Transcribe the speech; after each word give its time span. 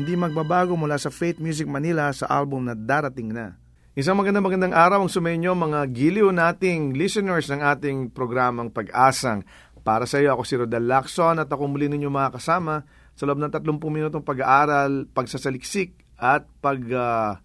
Hindi 0.00 0.16
magbabago 0.16 0.72
mula 0.80 0.96
sa 0.96 1.12
Faith 1.12 1.36
Music 1.44 1.68
Manila 1.68 2.08
sa 2.16 2.24
album 2.32 2.64
na 2.64 2.72
darating 2.72 3.36
na. 3.36 3.60
Isang 3.92 4.16
magandang 4.16 4.48
magandang 4.48 4.72
araw 4.72 5.04
ang 5.04 5.12
sumainyo 5.12 5.52
mga 5.52 5.92
giliw 5.92 6.32
nating 6.32 6.96
listeners 6.96 7.52
ng 7.52 7.60
ating 7.60 8.08
programang 8.08 8.72
Pag-asang. 8.72 9.44
Para 9.84 10.08
sa 10.08 10.16
iyo, 10.16 10.32
ako 10.32 10.42
si 10.48 10.56
Rodel 10.56 10.88
Lacson 10.88 11.36
at 11.36 11.52
ako 11.52 11.68
muli 11.68 11.92
ninyo 11.92 12.08
mga 12.08 12.40
kasama 12.40 12.88
sa 13.12 13.28
loob 13.28 13.44
ng 13.44 13.52
30 13.52 13.60
minutong 13.76 14.24
pag-aaral, 14.24 15.04
pagsasaliksik 15.12 15.92
at 16.16 16.48
pag 16.64 16.80
uh, 16.88 17.36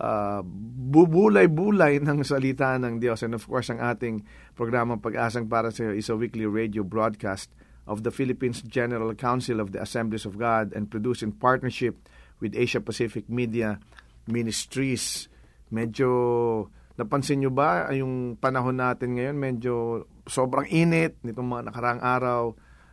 uh, 0.00 0.40
bubulay-bulay 0.88 2.00
ng 2.00 2.24
salita 2.24 2.80
ng 2.80 2.96
Diyos. 2.96 3.20
And 3.20 3.36
of 3.36 3.44
course, 3.44 3.68
ang 3.68 3.84
ating 3.84 4.24
programang 4.56 5.04
Pag-asang 5.04 5.52
para 5.52 5.68
sa 5.68 5.84
iyo 5.84 5.92
is 5.92 6.08
a 6.08 6.16
weekly 6.16 6.48
radio 6.48 6.80
broadcast 6.80 7.52
of 7.90 8.06
the 8.06 8.14
Philippines 8.14 8.62
General 8.62 9.10
Council 9.18 9.58
of 9.58 9.74
the 9.74 9.82
Assemblies 9.82 10.22
of 10.22 10.38
God 10.38 10.70
and 10.78 10.86
produced 10.86 11.26
in 11.26 11.34
partnership 11.34 11.98
with 12.38 12.54
Asia 12.54 12.78
Pacific 12.78 13.26
Media 13.26 13.82
Ministries. 14.30 15.26
Medyo 15.74 16.08
napansin 16.94 17.42
nyo 17.42 17.50
ba 17.50 17.90
yung 17.90 18.38
panahon 18.38 18.78
natin 18.78 19.18
ngayon? 19.18 19.36
Medyo 19.36 19.74
sobrang 20.30 20.70
init 20.70 21.18
nitong 21.26 21.50
mga 21.50 21.62
nakaraang 21.74 22.02
araw. 22.02 22.42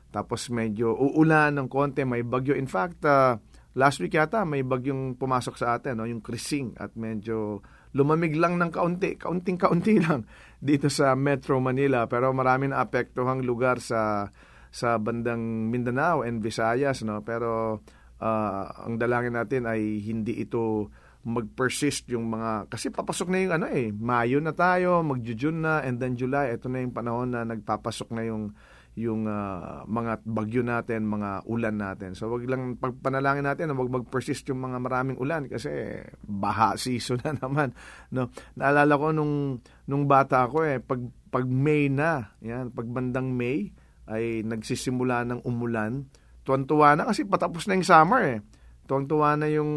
Tapos 0.09 0.49
medyo 0.49 0.97
uulan 0.97 1.53
ng 1.53 1.69
konti 1.69 2.01
may 2.01 2.25
bagyo. 2.25 2.57
In 2.57 2.65
fact 2.65 3.05
uh, 3.05 3.38
last 3.77 4.01
week 4.01 4.17
yata 4.17 4.41
may 4.49 4.65
bagyong 4.65 5.13
pumasok 5.13 5.55
sa 5.61 5.77
atin 5.77 6.01
no? 6.01 6.09
Yung 6.09 6.25
Krising. 6.25 6.73
At 6.81 6.97
medyo 6.97 7.61
lumamig 7.94 8.33
lang 8.33 8.57
ng 8.57 8.73
kaunti. 8.73 9.13
Kaunting 9.13 9.61
kaunti 9.61 10.01
lang 10.05 10.25
dito 10.57 10.89
sa 10.89 11.13
Metro 11.13 11.61
Manila. 11.61 12.09
Pero 12.09 12.33
marami 12.33 12.73
na 12.73 12.81
apektuhang 12.81 13.45
lugar 13.45 13.77
sa 13.77 14.33
sa 14.77 15.01
bandang 15.01 15.74
Mindanao 15.74 16.21
and 16.21 16.38
Visayas 16.38 17.01
no 17.01 17.25
pero 17.25 17.81
uh, 18.21 18.63
ang 18.85 19.01
dalangin 19.01 19.33
natin 19.33 19.65
ay 19.65 20.06
hindi 20.06 20.38
ito 20.38 20.94
mag-persist 21.25 22.13
yung 22.13 22.29
mga 22.29 22.69
kasi 22.69 22.94
papasok 22.94 23.27
na 23.33 23.38
yung 23.41 23.53
ano 23.57 23.68
eh 23.74 23.89
Mayo 23.89 24.38
na 24.38 24.53
tayo 24.53 25.01
magjo-June 25.01 25.65
na 25.65 25.81
and 25.81 25.97
then 25.97 26.13
July 26.13 26.53
ito 26.53 26.69
na 26.69 26.85
yung 26.85 26.94
panahon 26.94 27.33
na 27.33 27.41
nagpapasok 27.41 28.13
na 28.13 28.24
yung 28.29 28.53
yung 28.97 29.29
uh, 29.29 29.85
mga 29.85 30.25
bagyo 30.25 30.65
natin, 30.65 31.06
mga 31.06 31.45
ulan 31.45 31.77
natin. 31.77 32.18
So 32.18 32.33
wag 32.33 32.50
lang 32.50 32.81
pagpanalangin 32.81 33.45
natin 33.45 33.69
na 33.69 33.77
wag 33.77 33.94
mag-persist 33.94 34.50
yung 34.50 34.65
mga 34.65 34.81
maraming 34.81 35.21
ulan 35.21 35.45
kasi 35.45 36.01
baha 36.25 36.73
season 36.81 37.21
na 37.21 37.38
naman, 37.38 37.77
no. 38.09 38.33
Naalala 38.57 38.97
ko 38.97 39.13
nung 39.13 39.62
nung 39.85 40.09
bata 40.09 40.50
ako 40.50 40.65
eh 40.65 40.81
pag 40.81 40.97
pag 41.30 41.45
May 41.45 41.94
na, 41.94 42.33
yan, 42.41 42.73
pag 42.73 42.89
bandang 42.89 43.30
May 43.38 43.69
ay 44.07 44.44
nagsisimula 44.44 45.27
ng 45.27 45.39
umulan. 45.44 46.07
Tuwan-tuwa 46.48 46.95
na 46.95 47.07
kasi 47.07 47.27
patapos 47.27 47.68
na 47.68 47.75
yung 47.75 47.88
summer 47.88 48.21
eh. 48.24 48.39
Tuwang-tuwa 48.88 49.36
na 49.36 49.48
yung 49.51 49.71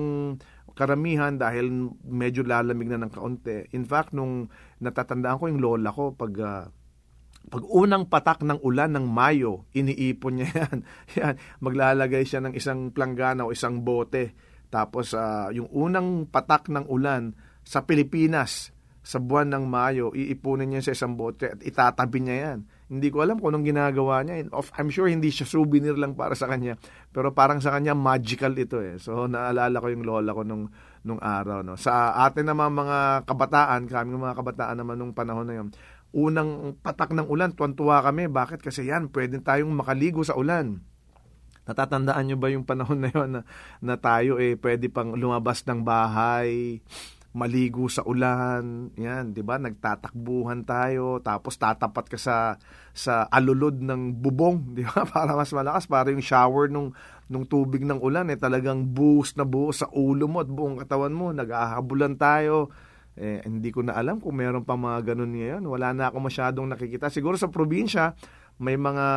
karamihan 0.79 1.35
dahil 1.35 1.91
medyo 2.07 2.47
lalamig 2.47 2.87
na 2.87 3.03
ng 3.03 3.11
kaunti. 3.11 3.69
In 3.75 3.83
fact, 3.85 4.15
nung 4.15 4.49
natatandaan 4.79 5.39
ko 5.43 5.45
yung 5.51 5.61
lola 5.61 5.91
ko, 5.91 6.15
pag, 6.15 6.33
uh, 6.39 6.65
pag 7.51 7.63
unang 7.67 8.07
patak 8.07 8.47
ng 8.47 8.63
ulan 8.63 8.95
ng 8.95 9.07
Mayo, 9.11 9.67
iniipon 9.75 10.41
niya 10.41 10.49
yan. 10.63 10.79
yan. 11.19 11.35
Maglalagay 11.59 12.23
siya 12.23 12.41
ng 12.47 12.55
isang 12.55 12.95
planggana 12.95 13.45
o 13.45 13.51
isang 13.51 13.83
bote. 13.83 14.33
Tapos 14.71 15.11
uh, 15.13 15.51
yung 15.51 15.67
unang 15.75 16.31
patak 16.31 16.71
ng 16.71 16.87
ulan 16.87 17.35
sa 17.67 17.83
Pilipinas, 17.83 18.71
sa 19.01 19.19
buwan 19.19 19.51
ng 19.51 19.65
Mayo, 19.67 20.13
iipunin 20.15 20.71
niya 20.71 20.87
sa 20.87 20.95
isang 20.95 21.19
bote 21.19 21.51
at 21.51 21.61
itatabi 21.65 22.19
niya 22.23 22.37
yan. 22.47 22.59
Hindi 22.91 23.07
ko 23.15 23.23
alam 23.23 23.39
kung 23.39 23.55
anong 23.55 23.71
ginagawa 23.71 24.27
niya. 24.27 24.51
I'm 24.51 24.91
sure 24.91 25.07
hindi 25.07 25.31
siya 25.31 25.47
souvenir 25.47 25.95
lang 25.95 26.19
para 26.19 26.35
sa 26.35 26.51
kanya. 26.51 26.75
Pero 27.15 27.31
parang 27.31 27.63
sa 27.63 27.71
kanya 27.71 27.95
magical 27.95 28.51
ito 28.59 28.83
eh. 28.83 28.99
So 28.99 29.31
naalala 29.31 29.79
ko 29.79 29.95
yung 29.95 30.03
lola 30.03 30.35
ko 30.35 30.43
nung, 30.43 30.67
nung 31.07 31.23
araw. 31.23 31.63
No? 31.63 31.79
Sa 31.79 32.19
atin 32.19 32.51
naman 32.51 32.75
mga 32.75 33.31
kabataan, 33.31 33.87
kami 33.87 34.19
mga 34.19 34.35
kabataan 34.35 34.77
naman 34.83 34.99
nung 34.99 35.15
panahon 35.15 35.47
na 35.47 35.55
yun, 35.63 35.69
unang 36.11 36.75
patak 36.83 37.15
ng 37.15 37.31
ulan, 37.31 37.55
tuwan-tuwa 37.55 38.03
kami. 38.03 38.27
Bakit? 38.27 38.59
Kasi 38.59 38.91
yan, 38.91 39.15
pwede 39.15 39.39
tayong 39.39 39.71
makaligo 39.71 40.27
sa 40.27 40.35
ulan. 40.35 40.83
Natatandaan 41.71 42.27
nyo 42.27 42.37
ba 42.43 42.51
yung 42.51 42.67
panahon 42.67 42.99
na 42.99 43.15
yun 43.15 43.31
na, 43.31 43.41
na 43.79 43.95
tayo 43.95 44.43
eh 44.43 44.59
pwede 44.59 44.91
pang 44.91 45.15
lumabas 45.15 45.63
ng 45.63 45.87
bahay, 45.87 46.83
maligo 47.31 47.87
sa 47.87 48.03
ulan, 48.03 48.91
yan, 48.99 49.31
'di 49.31 49.43
ba? 49.47 49.55
Nagtatakbuhan 49.63 50.67
tayo, 50.67 51.23
tapos 51.23 51.55
tatapat 51.55 52.11
ka 52.11 52.19
sa 52.19 52.59
sa 52.91 53.31
alulod 53.31 53.79
ng 53.79 54.19
bubong, 54.19 54.67
'di 54.75 54.83
ba? 54.83 55.07
Para 55.07 55.39
mas 55.39 55.55
malakas, 55.55 55.87
para 55.87 56.11
yung 56.11 56.25
shower 56.25 56.67
nung 56.67 56.91
nung 57.31 57.47
tubig 57.47 57.87
ng 57.87 58.03
ulan 58.03 58.27
eh 58.35 58.39
talagang 58.39 58.83
buhos 58.91 59.39
na 59.39 59.47
buhos 59.47 59.87
sa 59.87 59.89
ulo 59.95 60.27
mo 60.27 60.43
at 60.43 60.51
buong 60.51 60.83
katawan 60.83 61.15
mo, 61.15 61.31
nag-ahabulan 61.31 62.19
tayo. 62.19 62.75
Eh, 63.15 63.43
hindi 63.47 63.71
ko 63.71 63.87
na 63.87 63.95
alam 63.95 64.19
kung 64.19 64.39
meron 64.39 64.67
pa 64.67 64.75
mga 64.75 65.15
ganun 65.15 65.35
ngayon. 65.35 65.63
Wala 65.67 65.93
na 65.93 66.09
ako 66.09 66.25
masyadong 66.25 66.67
nakikita. 66.73 67.13
Siguro 67.13 67.37
sa 67.37 67.53
probinsya, 67.53 68.17
may 68.59 68.75
mga 68.75 69.09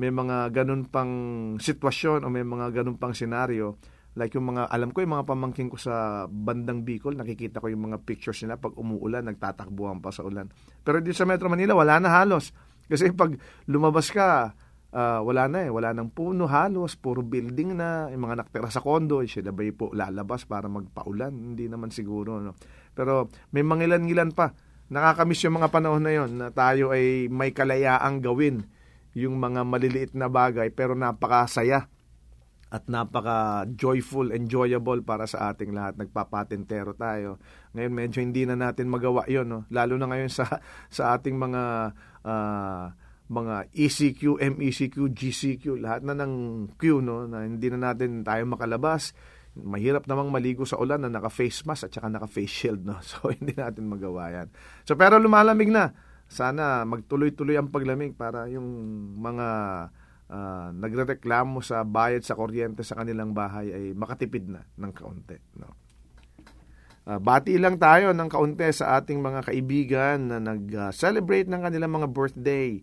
may 0.00 0.08
mga 0.08 0.48
ganun 0.52 0.88
pang 0.88 1.12
sitwasyon 1.60 2.24
o 2.24 2.32
may 2.32 2.44
mga 2.46 2.82
ganun 2.82 2.96
pang 2.96 3.12
senaryo 3.12 3.76
Like 4.12 4.36
yung 4.36 4.52
mga, 4.52 4.68
alam 4.68 4.92
ko 4.92 5.00
yung 5.00 5.16
mga 5.16 5.24
pamangking 5.24 5.72
ko 5.72 5.80
sa 5.80 6.24
bandang 6.28 6.84
Bicol, 6.84 7.16
nakikita 7.16 7.64
ko 7.64 7.72
yung 7.72 7.88
mga 7.88 8.04
pictures 8.04 8.44
nila 8.44 8.60
pag 8.60 8.76
umuulan, 8.76 9.24
nagtatakbuhan 9.24 10.04
pa 10.04 10.12
sa 10.12 10.20
ulan. 10.20 10.52
Pero 10.84 11.00
dito 11.00 11.16
sa 11.16 11.24
Metro 11.24 11.48
Manila, 11.48 11.72
wala 11.72 11.96
na 11.96 12.12
halos. 12.12 12.52
Kasi 12.92 13.08
pag 13.16 13.32
lumabas 13.64 14.12
ka, 14.12 14.52
uh, 14.92 15.20
wala 15.24 15.48
na 15.48 15.64
eh. 15.64 15.70
Wala 15.72 15.96
nang 15.96 16.12
puno 16.12 16.44
halos, 16.44 17.00
puro 17.00 17.24
building 17.24 17.72
na. 17.72 18.12
Yung 18.12 18.28
mga 18.28 18.44
nakatira 18.44 18.68
sa 18.68 18.84
kondo, 18.84 19.24
eh, 19.24 19.28
sila 19.32 19.50
ba 19.50 19.64
po 19.72 19.88
lalabas 19.96 20.44
para 20.44 20.68
magpaulan? 20.68 21.32
Hindi 21.32 21.72
naman 21.72 21.88
siguro. 21.88 22.38
No? 22.38 22.52
Pero 22.92 23.32
may 23.56 23.64
mangilan-ngilan 23.64 24.36
pa. 24.36 24.52
Nakakamiss 24.92 25.48
yung 25.48 25.56
mga 25.56 25.72
panahon 25.72 26.04
na 26.04 26.12
yon 26.12 26.30
na 26.36 26.52
tayo 26.52 26.92
ay 26.92 27.32
may 27.32 27.56
kalayaang 27.56 28.20
gawin 28.20 28.68
yung 29.16 29.40
mga 29.40 29.64
maliliit 29.64 30.12
na 30.12 30.28
bagay 30.28 30.68
pero 30.72 30.92
napakasaya 30.92 31.88
at 32.72 32.88
napaka 32.88 33.68
joyful, 33.76 34.32
enjoyable 34.32 35.04
para 35.04 35.28
sa 35.28 35.52
ating 35.52 35.76
lahat. 35.76 36.00
Nagpapatentero 36.00 36.96
tayo. 36.96 37.36
Ngayon 37.76 37.92
medyo 37.92 38.18
hindi 38.24 38.48
na 38.48 38.56
natin 38.56 38.88
magawa 38.88 39.28
'yon, 39.28 39.44
no? 39.44 39.68
Lalo 39.68 40.00
na 40.00 40.08
ngayon 40.08 40.32
sa 40.32 40.48
sa 40.88 41.12
ating 41.12 41.36
mga 41.36 41.92
uh, 42.24 42.86
mga 43.28 43.54
ECQ, 43.76 44.40
MECQ, 44.40 44.96
GCQ, 45.12 45.64
lahat 45.84 46.00
na 46.00 46.16
ng 46.16 46.32
Q 46.80 47.04
no 47.04 47.28
na 47.28 47.44
hindi 47.44 47.68
na 47.68 47.92
natin 47.92 48.24
tayo 48.24 48.40
makalabas. 48.48 49.12
Mahirap 49.52 50.08
namang 50.08 50.32
maligo 50.32 50.64
sa 50.64 50.80
ulan 50.80 51.04
na 51.04 51.12
naka-face 51.12 51.68
mask 51.68 51.88
at 51.88 51.92
saka 51.92 52.08
naka-face 52.08 52.48
shield 52.48 52.88
no. 52.88 52.96
So 53.04 53.28
hindi 53.28 53.52
natin 53.52 53.84
magawa 53.84 54.32
'yan. 54.32 54.48
So 54.88 54.96
pero 54.96 55.20
lumalamig 55.20 55.68
na. 55.68 55.92
Sana 56.24 56.88
magtuloy-tuloy 56.88 57.60
ang 57.60 57.68
paglamig 57.68 58.16
para 58.16 58.48
yung 58.48 58.64
mga 59.20 59.46
uh, 60.32 60.72
nagrereklamo 60.72 61.60
sa 61.60 61.84
bayad 61.84 62.24
sa 62.24 62.32
kuryente 62.32 62.80
sa 62.80 62.96
kanilang 62.96 63.36
bahay 63.36 63.68
ay 63.68 63.84
makatipid 63.92 64.48
na 64.48 64.64
ng 64.80 64.92
kaunti. 64.96 65.36
No? 65.60 65.76
Uh, 67.02 67.18
bati 67.18 67.58
lang 67.58 67.76
tayo 67.76 68.14
ng 68.16 68.30
kaunti 68.30 68.70
sa 68.72 69.02
ating 69.02 69.20
mga 69.20 69.52
kaibigan 69.52 70.18
na 70.32 70.38
nag-celebrate 70.40 71.50
ng 71.50 71.60
kanilang 71.60 71.92
mga 71.98 72.08
birthday 72.14 72.78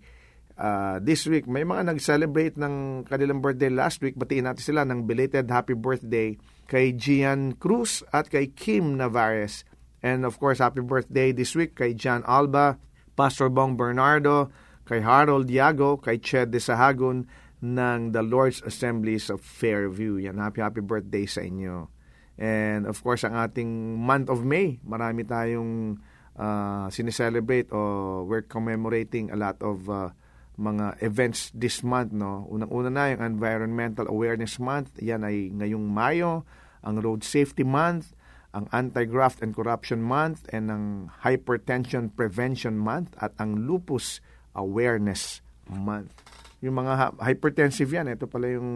uh, 0.59 0.99
this 0.99 1.23
week. 1.25 1.47
May 1.47 1.63
mga 1.63 1.87
nag-celebrate 1.95 2.59
ng 2.59 3.07
kanilang 3.07 3.39
birthday 3.39 3.71
last 3.71 4.03
week. 4.03 4.19
Batiin 4.19 4.45
natin 4.45 4.63
sila 4.63 4.83
ng 4.83 5.07
belated 5.07 5.47
happy 5.47 5.73
birthday 5.73 6.35
kay 6.67 6.93
Gian 6.93 7.55
Cruz 7.55 8.03
at 8.11 8.27
kay 8.27 8.51
Kim 8.51 8.99
Navarez. 8.99 9.63
And 10.03 10.27
of 10.27 10.35
course, 10.37 10.59
happy 10.59 10.83
birthday 10.83 11.31
this 11.31 11.55
week 11.55 11.79
kay 11.79 11.95
John 11.95 12.27
Alba, 12.27 12.75
Pastor 13.15 13.47
Bong 13.47 13.79
Bernardo, 13.79 14.51
kay 14.89 15.05
Harold 15.05 15.45
Diago, 15.45 16.01
kay 16.01 16.17
Ched 16.17 16.49
de 16.49 16.57
Sahagun 16.57 17.29
ng 17.61 17.99
the 18.09 18.25
Lord's 18.25 18.65
Assemblies 18.65 19.29
of 19.29 19.37
Fairview. 19.37 20.17
Yan, 20.17 20.41
happy 20.41 20.65
happy 20.65 20.81
birthday 20.81 21.29
sa 21.29 21.45
inyo. 21.45 21.93
And 22.41 22.89
of 22.89 22.97
course, 23.05 23.21
ang 23.21 23.37
ating 23.37 24.01
month 24.01 24.33
of 24.33 24.41
May, 24.41 24.81
marami 24.81 25.29
tayong 25.29 26.01
uh, 26.33 26.89
sineselebrate 26.89 27.69
o 27.69 28.23
we're 28.25 28.47
commemorating 28.47 29.29
a 29.29 29.37
lot 29.37 29.61
of 29.61 29.85
uh, 29.91 30.09
mga 30.57 31.03
events 31.05 31.51
this 31.53 31.85
month. 31.85 32.09
No? 32.15 32.49
Unang-una 32.49 32.89
na 32.89 33.13
yung 33.13 33.21
Environmental 33.21 34.07
Awareness 34.09 34.57
Month. 34.57 34.97
Yan 35.03 35.21
ay 35.21 35.51
ngayong 35.51 35.83
Mayo. 35.85 36.47
Ang 36.79 37.03
Road 37.03 37.27
Safety 37.27 37.67
Month, 37.67 38.15
ang 38.55 38.71
Anti-Graft 38.71 39.43
and 39.43 39.51
Corruption 39.51 39.99
Month, 39.99 40.47
and 40.55 40.71
ang 40.71 40.85
Hypertension 41.27 42.07
Prevention 42.07 42.79
Month, 42.79 43.19
at 43.19 43.35
ang 43.35 43.67
Lupus 43.67 44.23
Awareness 44.55 45.43
Month. 45.69 46.13
Yung 46.59 46.75
mga 46.75 47.15
hypertensive 47.21 47.87
yan, 47.87 48.11
ito 48.11 48.27
pala 48.27 48.51
yung... 48.51 48.69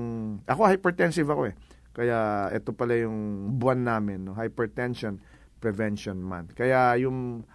Ako 0.47 0.69
hypertensive 0.69 1.27
ako 1.27 1.51
eh. 1.51 1.55
Kaya 1.93 2.49
ito 2.49 2.73
pala 2.73 2.97
yung 2.97 3.49
buwan 3.59 3.85
namin, 3.85 4.25
no? 4.25 4.33
Hypertension 4.33 5.19
Prevention 5.63 6.19
Month. 6.19 6.59
Kaya 6.59 6.99
yung, 6.99 7.47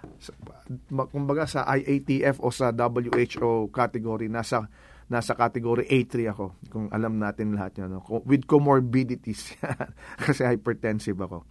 kumbaga 1.13 1.45
sa 1.45 1.69
IATF 1.69 2.41
o 2.41 2.49
sa 2.49 2.73
WHO 2.73 3.69
category, 3.69 4.33
nasa 4.33 4.65
nasa 5.09 5.33
category 5.37 5.89
A3 5.89 6.33
ako. 6.33 6.57
Kung 6.69 6.87
alam 6.93 7.17
natin 7.17 7.57
lahat 7.57 7.85
yan. 7.85 7.97
No? 7.97 8.05
With 8.25 8.45
comorbidities. 8.45 9.57
Kasi 10.25 10.45
hypertensive 10.45 11.17
ako. 11.17 11.45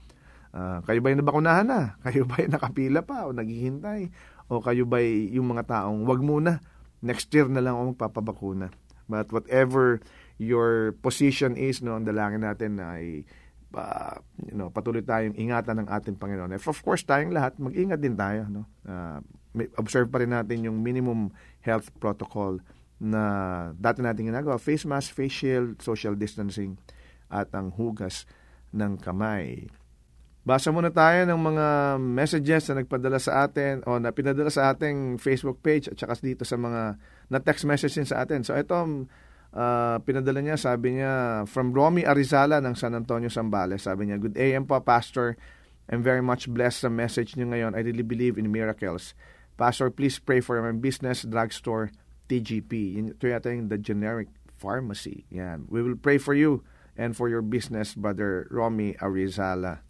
Uh, 0.58 0.80
kayo 0.90 1.04
ba 1.04 1.12
yung 1.12 1.22
nabakunahan 1.22 1.68
na? 1.68 1.82
Kayo 2.06 2.24
ba 2.26 2.42
yung 2.42 2.54
nakapila 2.54 3.02
pa 3.04 3.30
o 3.30 3.36
naghihintay? 3.36 4.10
O 4.48 4.64
kayo 4.64 4.88
ba 4.88 5.04
yung 5.04 5.52
mga 5.52 5.68
taong 5.68 6.08
wag 6.08 6.24
muna, 6.24 6.64
next 7.04 7.28
year 7.36 7.48
na 7.48 7.60
lang 7.60 7.76
ako 7.76 7.84
magpapabakuna. 7.96 8.68
But 9.08 9.32
whatever 9.32 10.04
your 10.40 10.96
position 11.00 11.56
is, 11.56 11.80
no, 11.80 11.96
ang 11.96 12.08
dalangin 12.08 12.44
natin 12.44 12.80
ay 12.80 13.24
uh, 13.76 14.16
you 14.48 14.56
know, 14.56 14.72
patuloy 14.72 15.04
tayong 15.04 15.36
ingatan 15.36 15.84
ng 15.84 15.88
ating 15.92 16.16
Panginoon. 16.16 16.56
If 16.56 16.68
of 16.72 16.80
course, 16.80 17.04
tayong 17.04 17.36
lahat, 17.36 17.60
mag-ingat 17.60 18.00
din 18.00 18.16
tayo. 18.16 18.48
No? 18.48 18.64
Uh, 18.88 19.20
observe 19.76 20.08
pa 20.08 20.22
rin 20.22 20.32
natin 20.32 20.64
yung 20.64 20.80
minimum 20.80 21.34
health 21.64 21.92
protocol 21.98 22.62
na 23.02 23.24
dati 23.76 24.00
natin 24.02 24.30
ginagawa. 24.30 24.62
Face 24.62 24.86
mask, 24.86 25.12
face 25.12 25.34
shield, 25.34 25.82
social 25.82 26.14
distancing, 26.16 26.78
at 27.28 27.52
ang 27.52 27.74
hugas 27.76 28.24
ng 28.72 29.00
kamay. 29.02 29.68
Basa 30.48 30.72
muna 30.72 30.88
tayo 30.88 31.28
ng 31.28 31.36
mga 31.44 31.68
messages 32.00 32.72
na 32.72 32.80
nagpadala 32.80 33.20
sa 33.20 33.44
atin 33.44 33.84
o 33.84 34.00
na 34.00 34.16
pinadala 34.16 34.48
sa 34.48 34.72
ating 34.72 35.20
Facebook 35.20 35.60
page 35.60 35.92
at 35.92 36.00
saka 36.00 36.16
dito 36.24 36.48
sa 36.48 36.56
mga 36.56 36.96
na 37.28 37.40
text 37.44 37.68
messages 37.68 38.16
sa 38.16 38.24
atin. 38.24 38.48
So 38.48 38.56
ito, 38.56 38.80
uh, 39.52 39.98
pinadala 40.08 40.40
niya, 40.40 40.56
sabi 40.56 41.04
niya, 41.04 41.44
from 41.52 41.76
Romy 41.76 42.08
Arizala 42.08 42.64
ng 42.64 42.80
San 42.80 42.96
Antonio, 42.96 43.28
Zambales. 43.28 43.84
Sabi 43.84 44.08
niya, 44.08 44.24
Good 44.24 44.40
AM 44.40 44.64
po, 44.64 44.80
Pastor. 44.80 45.36
I'm 45.92 46.00
very 46.00 46.24
much 46.24 46.48
blessed 46.48 46.88
sa 46.88 46.90
message 46.96 47.36
niyo 47.36 47.52
ngayon. 47.52 47.76
I 47.76 47.84
really 47.84 48.08
believe 48.08 48.40
in 48.40 48.48
miracles. 48.48 49.20
Pastor, 49.60 49.92
please 49.92 50.16
pray 50.16 50.40
for 50.40 50.64
my 50.64 50.72
business, 50.72 51.28
drugstore, 51.28 51.92
TGP. 52.32 52.96
Ito 53.20 53.28
yata 53.28 53.52
yung 53.52 53.68
the 53.68 53.76
generic 53.76 54.32
pharmacy. 54.56 55.28
Yan. 55.28 55.68
We 55.68 55.84
will 55.84 56.00
pray 56.00 56.24
for 56.24 56.32
you 56.32 56.64
and 56.96 57.20
for 57.20 57.28
your 57.28 57.44
business, 57.44 58.00
Brother 58.00 58.48
Romy 58.48 58.96
Arizala. 59.04 59.87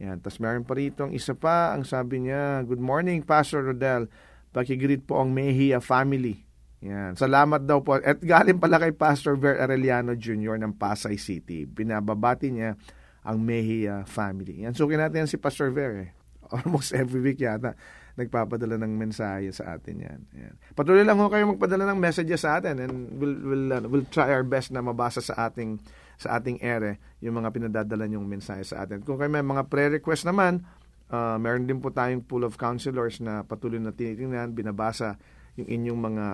Yan. 0.00 0.18
Tapos 0.24 0.40
meron 0.40 0.64
pa 0.64 0.74
rito 0.74 1.04
ang 1.04 1.12
isa 1.12 1.36
pa, 1.36 1.76
ang 1.76 1.84
sabi 1.84 2.24
niya, 2.24 2.64
Good 2.64 2.80
morning, 2.80 3.20
Pastor 3.20 3.68
Rodel. 3.68 4.08
Pakigreet 4.50 5.06
po 5.06 5.20
ang 5.20 5.30
Mejia 5.30 5.78
family. 5.78 6.42
Yan. 6.80 7.14
Salamat 7.14 7.68
daw 7.68 7.84
po. 7.84 8.00
At 8.00 8.18
galing 8.18 8.56
pala 8.56 8.80
kay 8.80 8.96
Pastor 8.96 9.36
Ver 9.36 9.60
Arellano 9.60 10.16
Jr. 10.16 10.56
ng 10.56 10.74
Pasay 10.74 11.20
City. 11.20 11.68
Binababati 11.68 12.48
niya 12.48 12.74
ang 13.22 13.38
Mejia 13.44 14.08
family. 14.08 14.64
Yan. 14.64 14.72
Sukin 14.72 14.98
natin 14.98 15.28
yan 15.28 15.30
si 15.30 15.36
Pastor 15.36 15.68
Ver 15.70 16.08
eh. 16.08 16.10
Almost 16.56 16.96
every 16.96 17.20
week 17.20 17.38
yata 17.38 17.76
nagpapadala 18.18 18.76
ng 18.80 18.92
mensahe 19.00 19.48
sa 19.54 19.78
atin 19.78 19.96
yan. 20.02 20.20
yan. 20.34 20.54
Patuloy 20.74 21.06
lang 21.06 21.16
ho 21.16 21.30
kayo 21.30 21.54
magpadala 21.54 21.88
ng 21.88 22.00
messages 22.00 22.42
sa 22.42 22.58
atin 22.58 22.76
and 22.82 22.92
we'll, 23.16 23.38
we'll, 23.40 23.68
uh, 23.70 23.80
we'll 23.86 24.08
try 24.12 24.28
our 24.28 24.44
best 24.44 24.74
na 24.74 24.82
mabasa 24.82 25.22
sa 25.22 25.48
ating 25.48 25.80
sa 26.20 26.36
ating 26.36 26.60
ere 26.60 27.00
yung 27.24 27.40
mga 27.40 27.48
pinadadala 27.48 28.04
niyong 28.04 28.28
mensahe 28.28 28.60
sa 28.60 28.84
atin. 28.84 29.00
Kung 29.00 29.16
kayo 29.16 29.32
may 29.32 29.40
mga 29.40 29.72
prayer 29.72 29.88
request 29.88 30.28
naman, 30.28 30.68
uh, 31.08 31.40
meron 31.40 31.64
din 31.64 31.80
po 31.80 31.88
tayong 31.88 32.20
pool 32.28 32.44
of 32.44 32.60
counselors 32.60 33.24
na 33.24 33.40
patuloy 33.40 33.80
na 33.80 33.96
tinitingnan, 33.96 34.52
binabasa 34.52 35.16
yung 35.56 35.66
inyong 35.66 36.00
mga 36.12 36.26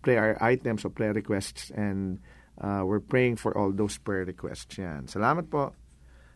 prayer 0.00 0.40
items 0.40 0.88
o 0.88 0.92
prayer 0.92 1.12
requests 1.12 1.68
and 1.76 2.24
uh, 2.64 2.80
we're 2.80 3.04
praying 3.04 3.36
for 3.36 3.52
all 3.52 3.68
those 3.68 4.00
prayer 4.00 4.24
requests. 4.24 4.80
Yan. 4.80 5.04
Salamat 5.04 5.52
po. 5.52 5.76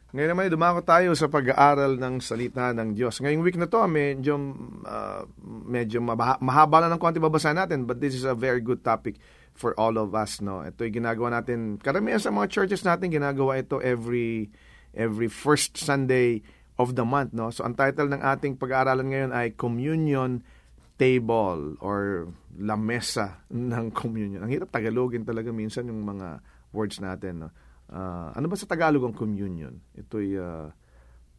Ngayon 0.08 0.30
naman, 0.32 0.48
dumako 0.48 0.80
tayo 0.88 1.12
sa 1.12 1.28
pag-aaral 1.28 2.00
ng 2.00 2.24
salita 2.24 2.72
ng 2.72 2.96
Diyos. 2.96 3.20
Ngayong 3.20 3.44
week 3.44 3.60
na 3.60 3.68
to, 3.68 3.84
medyo, 3.84 4.40
uh, 4.88 5.28
medyo 5.68 6.00
mahaba 6.00 6.80
na 6.80 6.88
ng 6.88 6.96
konti 6.96 7.20
babasahin 7.20 7.60
natin, 7.60 7.84
but 7.84 8.00
this 8.00 8.16
is 8.16 8.24
a 8.24 8.32
very 8.32 8.64
good 8.64 8.80
topic 8.80 9.20
for 9.58 9.74
all 9.74 9.98
of 9.98 10.14
us, 10.14 10.38
no. 10.38 10.62
Ito 10.62 10.86
ay 10.86 10.94
ginagawa 10.94 11.42
natin, 11.42 11.82
karamihan 11.82 12.22
sa 12.22 12.30
mga 12.30 12.46
churches 12.46 12.86
natin 12.86 13.10
ginagawa 13.10 13.58
ito 13.58 13.82
every 13.82 14.54
every 14.94 15.26
first 15.26 15.74
Sunday 15.74 16.46
of 16.78 16.94
the 16.94 17.02
month, 17.02 17.34
no. 17.34 17.50
So 17.50 17.66
ang 17.66 17.74
title 17.74 18.06
ng 18.14 18.22
ating 18.22 18.54
pag-aaralan 18.54 19.10
ngayon 19.10 19.32
ay 19.34 19.58
Communion 19.58 20.46
Table 20.94 21.74
or 21.82 22.30
La 22.54 22.78
Mesa 22.78 23.42
ng 23.50 23.90
Communion. 24.00 24.46
Ang 24.46 24.54
hirap 24.54 24.70
Tagalogin 24.70 25.26
talaga 25.26 25.50
minsan 25.50 25.90
yung 25.90 26.06
mga 26.06 26.38
words 26.70 27.02
natin, 27.02 27.42
no. 27.42 27.50
Uh, 27.88 28.30
ano 28.36 28.46
ba 28.46 28.56
sa 28.56 28.68
Tagalog 28.68 29.00
ang 29.00 29.16
communion? 29.16 29.80
Ito'y 29.96 30.36
uh, 30.36 30.68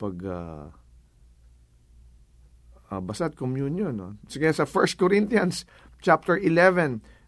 pag 0.01 0.15
uh, 0.25 0.65
uh, 2.89 3.01
basta 3.01 3.29
communion. 3.29 3.93
No? 3.93 4.17
Sige, 4.25 4.49
sa 4.49 4.65
1 4.65 4.97
Corinthians 4.97 5.63
chapter 6.01 6.35
11, 6.35 7.05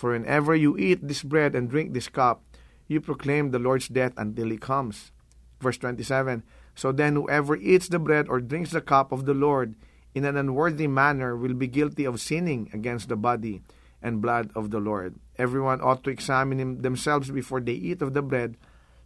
For 0.00 0.12
whenever 0.12 0.56
you 0.56 0.78
eat 0.78 1.06
this 1.06 1.22
bread 1.22 1.54
and 1.54 1.68
drink 1.68 1.92
this 1.92 2.08
cup, 2.08 2.40
you 2.88 3.02
proclaim 3.02 3.50
the 3.50 3.58
Lord's 3.58 3.86
death 3.86 4.14
until 4.16 4.48
he 4.48 4.56
comes. 4.56 5.12
Verse 5.60 5.76
27 5.76 6.42
So 6.74 6.90
then, 6.90 7.16
whoever 7.16 7.54
eats 7.54 7.86
the 7.86 7.98
bread 7.98 8.26
or 8.26 8.40
drinks 8.40 8.70
the 8.70 8.80
cup 8.80 9.12
of 9.12 9.26
the 9.26 9.34
Lord 9.34 9.74
in 10.14 10.24
an 10.24 10.38
unworthy 10.38 10.86
manner 10.86 11.36
will 11.36 11.52
be 11.52 11.66
guilty 11.66 12.06
of 12.06 12.18
sinning 12.18 12.70
against 12.72 13.10
the 13.10 13.16
body 13.16 13.60
and 14.00 14.22
blood 14.22 14.50
of 14.56 14.70
the 14.70 14.80
Lord. 14.80 15.16
Everyone 15.36 15.82
ought 15.82 16.02
to 16.04 16.10
examine 16.10 16.80
themselves 16.80 17.30
before 17.30 17.60
they 17.60 17.76
eat 17.76 18.00
of 18.00 18.14
the 18.14 18.22
bread 18.22 18.56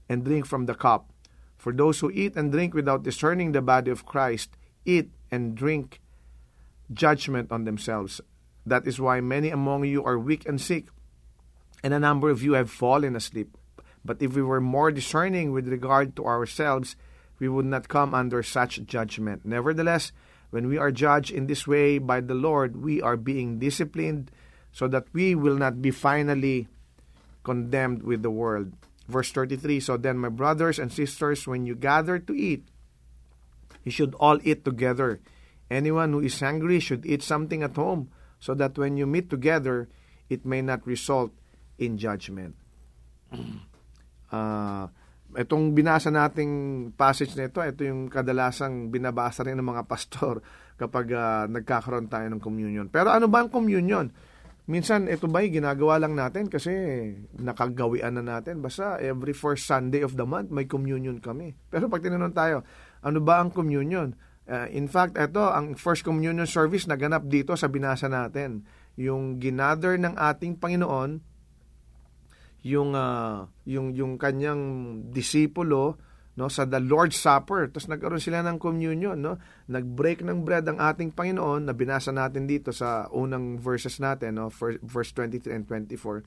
and 0.09 0.25
drink 0.25 0.47
from 0.47 0.67
the 0.67 0.77
cup. 0.77 1.11
For 1.59 1.73
those 1.73 1.99
who 1.99 2.13
eat 2.13 2.37
and 2.37 2.53
drink 2.53 2.73
without 2.73 3.03
discerning 3.03 3.51
the 3.51 3.63
body 3.63 3.91
of 3.91 4.07
Christ 4.07 4.51
eat 4.85 5.11
and 5.33 5.57
drink 5.57 6.01
judgment 6.93 7.51
on 7.51 7.65
themselves. 7.65 8.21
That 8.67 8.87
is 8.87 9.01
why 9.01 9.21
many 9.21 9.51
among 9.51 9.85
you 9.85 10.05
are 10.05 10.19
weak 10.19 10.47
and 10.47 10.61
sick, 10.61 10.89
and 11.83 11.93
a 11.93 12.01
number 12.01 12.31
of 12.31 12.43
you 12.43 12.55
have 12.55 12.71
fallen 12.71 13.15
asleep. 13.17 13.57
But 14.05 14.21
if 14.21 14.35
we 14.35 14.43
were 14.43 14.61
more 14.61 14.91
discerning 14.91 15.53
with 15.53 15.69
regard 15.69 16.17
to 16.17 16.25
ourselves, 16.25 16.97
we 17.39 17.49
would 17.49 17.67
not 17.67 17.89
come 17.89 18.15
under 18.15 18.43
such 18.43 18.85
judgment. 18.85 19.45
Nevertheless, 19.45 20.13
when 20.51 20.69
we 20.69 20.79
are 20.79 20.93
judged 20.93 21.31
in 21.31 21.47
this 21.47 21.67
way 21.67 21.99
by 21.99 22.21
the 22.21 22.35
Lord, 22.35 22.77
we 22.77 23.03
are 23.03 23.17
being 23.17 23.59
disciplined 23.59 24.31
so 24.73 24.89
that 24.89 25.07
we 25.13 25.35
will 25.35 25.57
not 25.57 25.83
be 25.83 25.91
finally 25.91 26.69
condemned 27.43 28.03
with 28.03 28.23
the 28.23 28.31
world. 28.31 28.73
Verse 29.09 29.31
33 29.33 29.81
So 29.81 29.97
then, 29.97 30.19
my 30.19 30.29
brothers 30.29 30.79
and 30.79 30.93
sisters, 30.93 31.47
when 31.47 31.67
you 31.67 31.75
gather 31.75 32.19
to 32.19 32.33
eat, 32.33 32.65
you 33.85 33.91
should 33.91 34.15
all 34.15 34.39
eat 34.43 34.65
together. 34.65 35.21
Anyone 35.71 36.13
who 36.13 36.21
is 36.21 36.41
hungry 36.41 36.81
should 36.81 37.05
eat 37.05 37.23
something 37.23 37.63
at 37.63 37.77
home 37.77 38.09
so 38.45 38.53
that 38.53 38.77
when 38.77 39.01
you 39.01 39.09
meet 39.09 39.33
together, 39.33 39.89
it 40.29 40.45
may 40.45 40.61
not 40.61 40.85
result 40.85 41.33
in 41.81 41.97
judgment. 41.97 42.53
Uh, 44.29 44.85
itong 45.33 45.73
binasa 45.73 46.13
nating 46.13 46.93
passage 46.93 47.33
na 47.41 47.49
ito, 47.49 47.65
ito 47.65 47.89
yung 47.89 48.13
kadalasang 48.13 48.93
binabasa 48.93 49.49
rin 49.49 49.57
ng 49.57 49.65
mga 49.65 49.89
pastor 49.89 50.45
kapag 50.81 51.17
uh, 51.17 51.49
nagkakaroon 51.49 52.13
tayo 52.13 52.29
ng 52.29 52.43
communion. 52.45 52.93
Pero 52.93 53.09
ano 53.09 53.33
ba 53.33 53.41
ang 53.41 53.49
communion? 53.49 54.13
Minsan, 54.65 55.13
ito 55.13 55.29
ba 55.29 55.45
ginagawa 55.45 56.01
lang 56.01 56.17
natin 56.17 56.49
kasi 56.49 56.73
nakagawian 57.37 58.17
na 58.17 58.25
natin. 58.25 58.61
Basta 58.61 58.97
every 59.01 59.37
first 59.37 59.69
Sunday 59.69 60.01
of 60.01 60.17
the 60.17 60.25
month, 60.25 60.49
may 60.49 60.65
communion 60.65 61.21
kami. 61.21 61.53
Pero 61.69 61.89
pag 61.89 62.01
tinanong 62.01 62.33
tayo, 62.37 62.65
ano 63.05 63.21
ba 63.21 63.41
ang 63.41 63.53
communion? 63.53 64.17
Uh, 64.45 64.69
in 64.69 64.85
fact, 64.87 65.17
ito, 65.17 65.41
ang 65.41 65.73
First 65.77 66.05
Communion 66.05 66.45
Service 66.45 66.85
naganap 66.85 67.25
dito 67.25 67.57
sa 67.57 67.69
binasa 67.73 68.13
natin. 68.13 68.69
Yung 69.01 69.41
ginather 69.41 69.97
ng 69.97 70.15
ating 70.21 70.61
Panginoon, 70.61 71.25
yung, 72.65 72.93
uh, 72.93 73.49
yung, 73.65 73.97
yung 73.97 74.21
kanyang 74.21 74.63
disipulo, 75.09 75.97
no, 76.35 76.51
sa 76.51 76.67
the 76.67 76.83
Lord's 76.83 77.17
Supper. 77.17 77.71
Tapos 77.71 77.89
nagkaroon 77.89 78.23
sila 78.23 78.43
ng 78.45 78.59
communion, 78.59 79.17
no? 79.17 79.41
Nag-break 79.71 80.21
ng 80.27 80.43
bread 80.43 80.67
ang 80.67 80.79
ating 80.83 81.15
Panginoon 81.15 81.71
na 81.71 81.75
binasa 81.75 82.11
natin 82.11 82.45
dito 82.45 82.75
sa 82.75 83.07
unang 83.15 83.57
verses 83.59 84.03
natin, 84.03 84.43
no, 84.43 84.51
verse 84.83 85.11
23 85.17 85.55
and 85.55 85.65
24. 85.67 86.27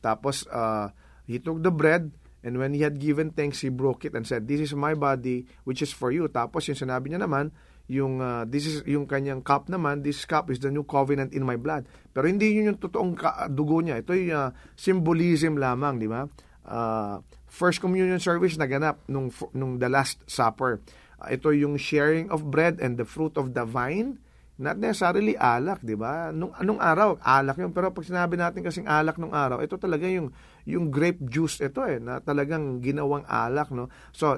Tapos 0.00 0.48
uh, 0.48 0.88
he 1.28 1.36
took 1.42 1.60
the 1.60 1.72
bread 1.72 2.08
And 2.40 2.56
when 2.56 2.72
he 2.72 2.80
had 2.80 2.96
given 2.96 3.36
thanks, 3.36 3.60
he 3.60 3.68
broke 3.68 4.08
it 4.08 4.16
and 4.16 4.24
said, 4.24 4.48
This 4.48 4.60
is 4.60 4.72
my 4.72 4.96
body, 4.96 5.44
which 5.68 5.84
is 5.84 5.92
for 5.92 6.08
you. 6.08 6.28
Tapos 6.32 6.68
yung 6.68 6.78
sinabi 6.78 7.12
niya 7.12 7.24
naman, 7.24 7.52
yung 7.90 8.22
uh, 8.22 8.46
this 8.46 8.64
is 8.64 8.86
yung 8.86 9.04
kanyang 9.04 9.42
cup 9.44 9.66
naman, 9.68 10.00
this 10.06 10.24
cup 10.24 10.48
is 10.48 10.62
the 10.62 10.70
new 10.70 10.86
covenant 10.86 11.34
in 11.36 11.42
my 11.44 11.58
blood. 11.58 11.84
Pero 12.14 12.30
hindi 12.30 12.54
yun 12.54 12.72
yung 12.72 12.80
totoong 12.80 13.18
dugo 13.52 13.82
niya. 13.84 14.00
Ito 14.00 14.14
yung 14.16 14.32
uh, 14.32 14.50
symbolism 14.78 15.60
lamang, 15.60 16.00
di 16.00 16.08
ba? 16.08 16.24
uh, 16.66 17.20
first 17.50 17.80
communion 17.80 18.22
service 18.22 18.54
na 18.54 18.70
ganap 18.70 19.02
nung, 19.10 19.32
nung 19.52 19.82
the 19.82 19.88
Last 19.88 20.22
Supper. 20.30 20.78
Uh, 21.20 21.34
ito 21.34 21.50
yung 21.50 21.76
sharing 21.76 22.28
of 22.30 22.46
bread 22.48 22.78
and 22.78 22.96
the 22.96 23.06
fruit 23.06 23.34
of 23.34 23.52
the 23.52 23.66
vine. 23.66 24.22
Not 24.60 24.76
necessarily 24.76 25.40
alak, 25.40 25.80
di 25.80 25.96
ba? 25.96 26.28
Nung, 26.36 26.52
anong 26.52 26.80
araw, 26.84 27.08
alak 27.24 27.56
yun. 27.56 27.72
Pero 27.72 27.88
pag 27.96 28.04
sinabi 28.04 28.36
natin 28.36 28.60
kasing 28.60 28.84
alak 28.84 29.16
nung 29.16 29.32
araw, 29.32 29.64
ito 29.64 29.80
talaga 29.80 30.04
yung, 30.04 30.28
yung 30.66 30.92
grape 30.92 31.20
juice 31.28 31.60
ito 31.62 31.84
eh, 31.84 32.02
na 32.02 32.20
talagang 32.20 32.80
ginawang 32.84 33.24
alak, 33.28 33.72
no? 33.72 33.88
So, 34.12 34.36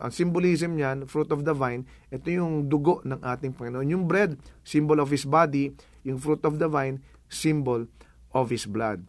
ang 0.00 0.12
symbolism 0.16 0.80
niyan, 0.80 1.04
fruit 1.04 1.28
of 1.28 1.44
the 1.44 1.52
vine, 1.52 1.84
ito 2.08 2.32
yung 2.32 2.72
dugo 2.72 3.04
ng 3.04 3.20
ating 3.20 3.52
Panginoon. 3.52 3.84
Yung 3.92 4.04
bread, 4.08 4.40
symbol 4.64 4.96
of 4.96 5.12
His 5.12 5.28
body. 5.28 5.76
Yung 6.08 6.16
fruit 6.16 6.40
of 6.48 6.56
the 6.56 6.72
vine, 6.72 7.04
symbol 7.28 7.84
of 8.32 8.48
His 8.48 8.64
blood. 8.64 9.04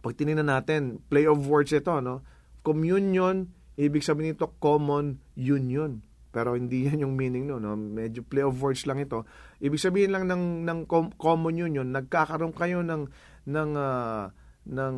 Pag 0.00 0.16
tinignan 0.16 0.48
natin, 0.48 1.04
play 1.12 1.28
of 1.28 1.44
words 1.44 1.76
ito, 1.76 1.92
no? 2.00 2.24
Communion, 2.64 3.52
ibig 3.76 4.00
sabihin 4.00 4.32
nito, 4.32 4.56
common 4.56 5.20
union. 5.36 6.00
Pero 6.32 6.56
hindi 6.56 6.84
yan 6.88 7.04
yung 7.04 7.14
meaning 7.18 7.44
no, 7.50 7.60
no? 7.60 7.76
Medyo 7.76 8.24
play 8.24 8.40
of 8.40 8.56
words 8.56 8.88
lang 8.88 9.02
ito. 9.02 9.28
Ibig 9.60 9.76
sabihin 9.82 10.16
lang 10.16 10.24
ng 10.30 10.64
ng 10.64 10.80
common 11.20 11.60
union, 11.60 11.92
nagkakaroon 11.92 12.56
kayo 12.56 12.80
ng 12.80 13.04
ng 13.50 13.70
uh, 13.76 14.32
ng 14.68 14.96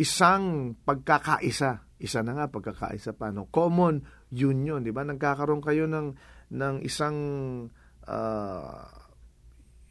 isang 0.00 0.74
pagkakaisa. 0.82 1.86
Isa 1.96 2.20
na 2.20 2.36
nga 2.36 2.46
pagkakaisa 2.50 3.14
pa 3.16 3.30
no. 3.30 3.48
Common 3.48 4.02
union, 4.34 4.82
'di 4.82 4.92
ba? 4.92 5.06
Nagkakaroon 5.06 5.62
kayo 5.62 5.86
ng 5.86 6.16
ng 6.52 6.76
isang 6.82 7.18
uh, 8.06 8.84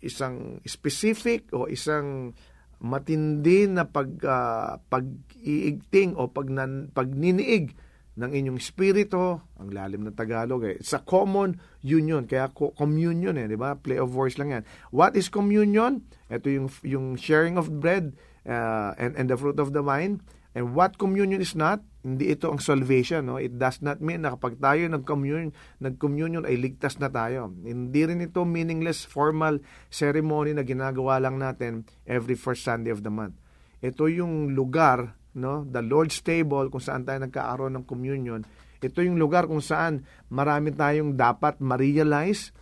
isang 0.06 0.62
specific 0.68 1.50
o 1.56 1.66
isang 1.66 2.36
matindi 2.84 3.66
na 3.66 3.88
pag 3.88 4.10
uh, 4.22 4.78
pag-iigting 4.92 6.14
o 6.14 6.30
pag 6.30 6.52
pagniniig 6.94 7.74
ng 8.16 8.32
inyong 8.32 8.60
spirito, 8.64 9.52
ang 9.60 9.76
lalim 9.76 10.08
ng 10.08 10.16
Tagalog 10.16 10.64
eh. 10.64 10.80
It's 10.80 10.96
a 10.96 11.04
common 11.04 11.60
union, 11.84 12.24
kaya 12.24 12.48
communion 12.56 13.36
eh, 13.36 13.52
di 13.52 13.60
ba? 13.60 13.76
Play 13.76 14.00
of 14.00 14.16
words 14.16 14.40
lang 14.40 14.56
yan. 14.56 14.64
What 14.96 15.20
is 15.20 15.28
communion? 15.28 16.08
Ito 16.32 16.48
yung, 16.48 16.68
yung 16.88 17.20
sharing 17.20 17.60
of 17.60 17.68
bread 17.84 18.16
uh, 18.48 18.96
and, 18.98 19.18
and 19.18 19.28
the 19.28 19.38
fruit 19.38 19.60
of 19.60 19.74
the 19.76 19.82
vine. 19.82 20.22
And 20.56 20.72
what 20.72 20.96
communion 20.96 21.44
is 21.44 21.52
not? 21.52 21.84
Hindi 22.00 22.32
ito 22.32 22.48
ang 22.48 22.64
salvation. 22.64 23.28
No? 23.28 23.36
It 23.36 23.60
does 23.60 23.84
not 23.84 24.00
mean 24.00 24.24
na 24.24 24.40
kapag 24.40 24.56
tayo 24.62 24.88
nag-communion, 24.88 25.52
nag-communion 25.84 26.48
ay 26.48 26.56
ligtas 26.56 26.96
na 27.04 27.12
tayo. 27.12 27.52
Hindi 27.60 28.08
rin 28.08 28.24
ito 28.24 28.48
meaningless 28.48 29.04
formal 29.04 29.60
ceremony 29.92 30.56
na 30.56 30.64
ginagawa 30.64 31.20
lang 31.20 31.44
natin 31.44 31.84
every 32.08 32.40
first 32.40 32.64
Sunday 32.64 32.96
of 32.96 33.04
the 33.04 33.12
month. 33.12 33.36
Ito 33.84 34.08
yung 34.08 34.56
lugar 34.56 35.18
no? 35.36 35.68
The 35.68 35.84
Lord's 35.84 36.24
table 36.24 36.72
kung 36.72 36.82
saan 36.82 37.04
tayo 37.04 37.20
nagkaaroon 37.22 37.76
ng 37.76 37.86
communion. 37.86 38.42
Ito 38.80 39.04
yung 39.04 39.20
lugar 39.20 39.46
kung 39.46 39.62
saan 39.62 40.08
marami 40.32 40.72
tayong 40.72 41.14
dapat 41.14 41.60
ma-realize. 41.60 42.56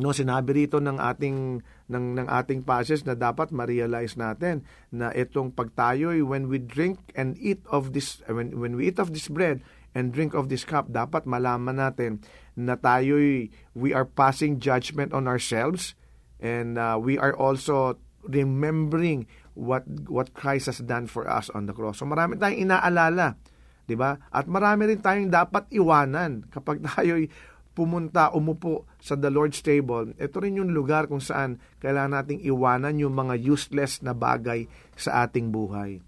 No, 0.00 0.16
sinabi 0.16 0.64
rito 0.64 0.80
ng 0.80 0.96
ating 0.96 1.60
ng 1.92 2.06
ng 2.16 2.28
ating 2.28 2.64
passage 2.64 3.04
na 3.04 3.12
dapat 3.12 3.52
ma-realize 3.52 4.16
natin 4.16 4.64
na 4.88 5.12
itong 5.12 5.52
pagtayoy 5.52 6.24
when 6.24 6.48
we 6.48 6.56
drink 6.56 7.12
and 7.12 7.36
eat 7.36 7.60
of 7.68 7.92
this 7.92 8.24
when 8.24 8.56
when 8.56 8.72
we 8.80 8.88
eat 8.88 8.96
of 8.96 9.12
this 9.12 9.28
bread 9.28 9.60
and 9.92 10.16
drink 10.16 10.32
of 10.32 10.48
this 10.48 10.64
cup 10.64 10.88
dapat 10.88 11.28
malaman 11.28 11.76
natin 11.76 12.24
na 12.56 12.80
tayo'y 12.80 13.52
we 13.76 13.92
are 13.92 14.08
passing 14.08 14.56
judgment 14.56 15.12
on 15.12 15.28
ourselves 15.28 15.92
and 16.40 16.80
uh, 16.80 16.96
we 16.96 17.20
are 17.20 17.36
also 17.36 18.00
remembering 18.24 19.28
what 19.52 19.84
what 20.08 20.32
Christ 20.32 20.72
has 20.72 20.80
done 20.80 21.04
for 21.04 21.28
us 21.28 21.52
on 21.52 21.68
the 21.68 21.76
cross. 21.76 22.00
So 22.00 22.08
marami 22.08 22.40
tayong 22.40 22.64
inaalala, 22.64 23.36
'di 23.84 23.96
ba? 24.00 24.16
At 24.32 24.48
marami 24.48 24.88
rin 24.88 25.00
tayong 25.04 25.28
dapat 25.28 25.68
iwanan 25.68 26.48
kapag 26.48 26.80
tayo'y 26.88 27.28
pumunta, 27.72 28.32
umupo 28.32 28.84
sa 29.00 29.16
the 29.16 29.32
Lord's 29.32 29.64
table. 29.64 30.12
Ito 30.20 30.44
rin 30.44 30.60
yung 30.60 30.76
lugar 30.76 31.08
kung 31.08 31.24
saan 31.24 31.56
kailangan 31.80 32.20
nating 32.20 32.40
iwanan 32.44 33.00
yung 33.00 33.16
mga 33.16 33.40
useless 33.40 34.04
na 34.04 34.12
bagay 34.12 34.68
sa 34.96 35.24
ating 35.24 35.48
buhay. 35.48 36.04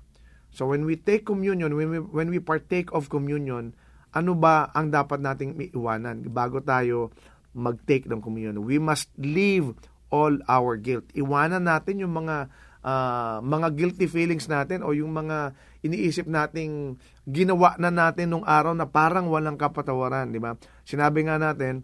So 0.55 0.71
when 0.71 0.87
we 0.87 0.95
take 0.95 1.27
communion, 1.27 1.75
when 1.75 1.91
we, 1.91 1.99
when 1.99 2.29
we 2.31 2.39
partake 2.39 2.93
of 2.95 3.11
communion, 3.11 3.75
ano 4.15 4.33
ba 4.39 4.71
ang 4.71 4.95
dapat 4.95 5.19
nating 5.19 5.59
iwanan 5.75 6.23
bago 6.31 6.63
tayo 6.63 7.11
mag-take 7.57 8.07
ng 8.07 8.23
communion? 8.23 8.63
We 8.63 8.79
must 8.79 9.11
leave 9.19 9.75
all 10.15 10.39
our 10.47 10.79
guilt. 10.79 11.11
Iwanan 11.19 11.67
natin 11.67 11.99
yung 11.99 12.15
mga 12.15 12.47
uh, 12.85 13.41
mga 13.41 13.75
guilty 13.75 14.07
feelings 14.07 14.47
natin 14.47 14.85
o 14.85 14.93
yung 14.93 15.11
mga 15.11 15.57
iniisip 15.81 16.29
nating 16.29 17.01
ginawa 17.25 17.75
na 17.81 17.89
natin 17.89 18.31
nung 18.31 18.45
araw 18.45 18.77
na 18.77 18.85
parang 18.87 19.33
walang 19.33 19.57
kapatawaran, 19.57 20.31
di 20.31 20.39
ba? 20.39 20.55
Sinabi 20.85 21.25
nga 21.25 21.41
natin, 21.41 21.83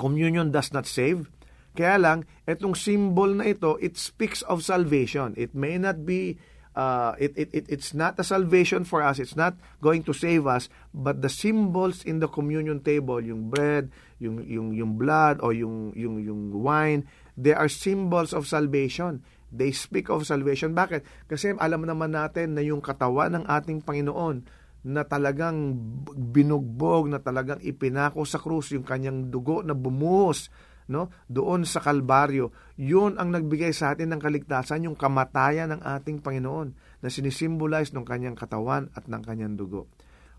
communion 0.00 0.48
does 0.48 0.72
not 0.72 0.88
save. 0.88 1.28
Kaya 1.76 2.00
lang, 2.00 2.18
itong 2.48 2.72
symbol 2.72 3.36
na 3.36 3.52
ito, 3.52 3.76
it 3.84 4.00
speaks 4.00 4.40
of 4.48 4.64
salvation. 4.64 5.36
It 5.36 5.52
may 5.52 5.76
not 5.76 6.08
be 6.08 6.40
uh, 6.76 7.16
it, 7.18 7.32
it, 7.34 7.48
it, 7.52 7.64
it's 7.68 7.96
not 7.96 8.20
a 8.20 8.24
salvation 8.24 8.84
for 8.84 9.02
us. 9.02 9.18
It's 9.18 9.34
not 9.34 9.56
going 9.80 10.04
to 10.04 10.12
save 10.12 10.46
us. 10.46 10.68
But 10.92 11.22
the 11.22 11.32
symbols 11.32 12.04
in 12.04 12.20
the 12.20 12.28
communion 12.28 12.80
table, 12.80 13.20
yung 13.20 13.48
bread, 13.48 13.90
yung, 14.20 14.44
yung, 14.44 14.72
yung 14.76 15.00
blood, 15.00 15.40
o 15.40 15.50
yung, 15.50 15.96
yung, 15.96 16.20
yung 16.22 16.52
wine, 16.52 17.08
they 17.36 17.52
are 17.52 17.68
symbols 17.68 18.32
of 18.32 18.46
salvation. 18.46 19.24
They 19.50 19.70
speak 19.70 20.10
of 20.10 20.26
salvation. 20.26 20.74
Bakit? 20.74 21.30
Kasi 21.30 21.54
alam 21.56 21.86
naman 21.86 22.14
natin 22.14 22.58
na 22.58 22.62
yung 22.62 22.82
katawan 22.82 23.34
ng 23.38 23.44
ating 23.46 23.86
Panginoon 23.86 24.42
na 24.86 25.02
talagang 25.02 25.74
binugbog, 26.14 27.10
na 27.10 27.18
talagang 27.18 27.58
ipinako 27.58 28.22
sa 28.22 28.38
krus, 28.38 28.70
yung 28.70 28.86
kanyang 28.86 29.34
dugo 29.34 29.62
na 29.66 29.74
bumuhos 29.74 30.46
no? 30.86 31.10
doon 31.26 31.66
sa 31.66 31.82
Kalbaryo. 31.82 32.54
Yun 32.78 33.18
ang 33.18 33.34
nagbigay 33.34 33.74
sa 33.74 33.94
atin 33.94 34.14
ng 34.14 34.20
kaligtasan, 34.22 34.86
yung 34.86 34.94
kamatayan 34.94 35.74
ng 35.74 35.82
ating 35.82 36.22
Panginoon 36.22 37.02
na 37.02 37.08
sinisimbolize 37.10 37.90
ng 37.94 38.06
kanyang 38.06 38.38
katawan 38.38 38.90
at 38.94 39.10
ng 39.10 39.22
kanyang 39.26 39.58
dugo. 39.58 39.90